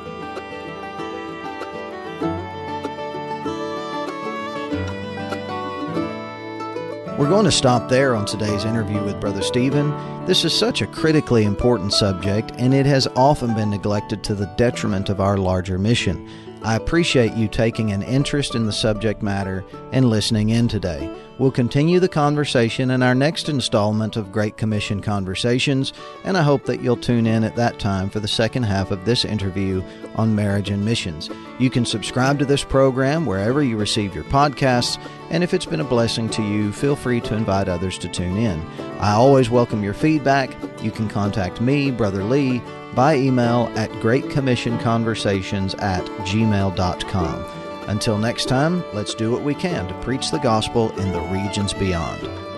We're 7.20 7.28
going 7.28 7.44
to 7.44 7.52
stop 7.52 7.90
there 7.90 8.16
on 8.16 8.26
today's 8.26 8.64
interview 8.64 9.04
with 9.04 9.20
Brother 9.20 9.42
Stephen. 9.42 9.90
This 10.26 10.46
is 10.46 10.58
such 10.58 10.82
a 10.82 10.88
critically 10.88 11.44
important 11.44 11.92
subject, 11.92 12.54
and 12.58 12.74
it 12.74 12.86
has 12.86 13.10
often 13.14 13.54
been 13.54 13.70
neglected 13.70 14.24
to 14.24 14.34
the 14.34 14.46
detriment 14.56 15.10
of 15.10 15.20
our 15.20 15.38
larger 15.38 15.78
mission. 15.78 16.30
I 16.64 16.78
appreciate 16.78 17.34
you 17.34 17.50
taking 17.50 17.92
an 17.92 18.04
interest 18.04 18.56
in 18.56 18.66
the 18.66 18.72
subject 18.72 19.22
matter 19.22 19.66
and 19.92 20.10
listening 20.10 20.48
in 20.48 20.70
today. 20.70 21.14
We'll 21.40 21.52
continue 21.52 22.02
the 22.02 22.10
conversation 22.10 22.92
in 22.92 23.02
our 23.02 23.16
next 23.16 23.48
installment 23.48 24.18
of 24.18 24.34
Great 24.34 24.58
Commission 24.58 25.02
Conversations, 25.02 25.94
and 26.26 26.38
I 26.38 26.42
hope 26.42 26.66
that 26.66 26.82
you'll 26.82 26.98
tune 26.98 27.26
in 27.26 27.46
at 27.46 27.56
that 27.56 27.80
time 27.80 28.10
for 28.10 28.20
the 28.20 28.28
second 28.28 28.64
half 28.64 28.92
of 28.92 29.06
this 29.06 29.24
interview 29.24 29.82
on 30.16 30.36
marriage 30.36 30.70
and 30.70 30.84
missions. 30.84 31.30
You 31.58 31.70
can 31.70 31.86
subscribe 31.86 32.40
to 32.40 32.46
this 32.46 32.66
program 32.66 33.26
wherever 33.26 33.64
you 33.64 33.78
receive 33.78 34.14
your 34.14 34.26
podcasts, 34.26 35.02
and 35.30 35.42
if 35.42 35.54
it's 35.54 35.66
been 35.66 35.80
a 35.80 35.86
blessing 35.86 36.28
to 36.32 36.44
you, 36.44 36.74
feel 36.74 36.98
free 36.98 37.22
to 37.22 37.36
invite 37.36 37.70
others 37.70 37.98
to 38.00 38.10
tune 38.10 38.36
in. 38.36 38.62
I 39.00 39.14
always 39.14 39.50
welcome 39.50 39.82
your 39.82 39.94
feedback. 39.94 40.54
You 40.84 40.92
can 40.92 41.08
contact 41.08 41.62
me, 41.62 41.90
Brother 41.90 42.26
Lee, 42.26 42.62
by 42.96 43.16
email 43.16 43.72
at 43.78 43.90
greatcommissionconversations 43.92 45.82
at 45.82 46.04
gmail.com. 46.04 47.59
Until 47.90 48.20
next 48.20 48.46
time, 48.46 48.84
let's 48.94 49.16
do 49.16 49.32
what 49.32 49.42
we 49.42 49.56
can 49.56 49.88
to 49.88 49.94
preach 49.96 50.30
the 50.30 50.38
gospel 50.38 50.92
in 51.00 51.12
the 51.12 51.22
regions 51.22 51.74
beyond. 51.74 52.49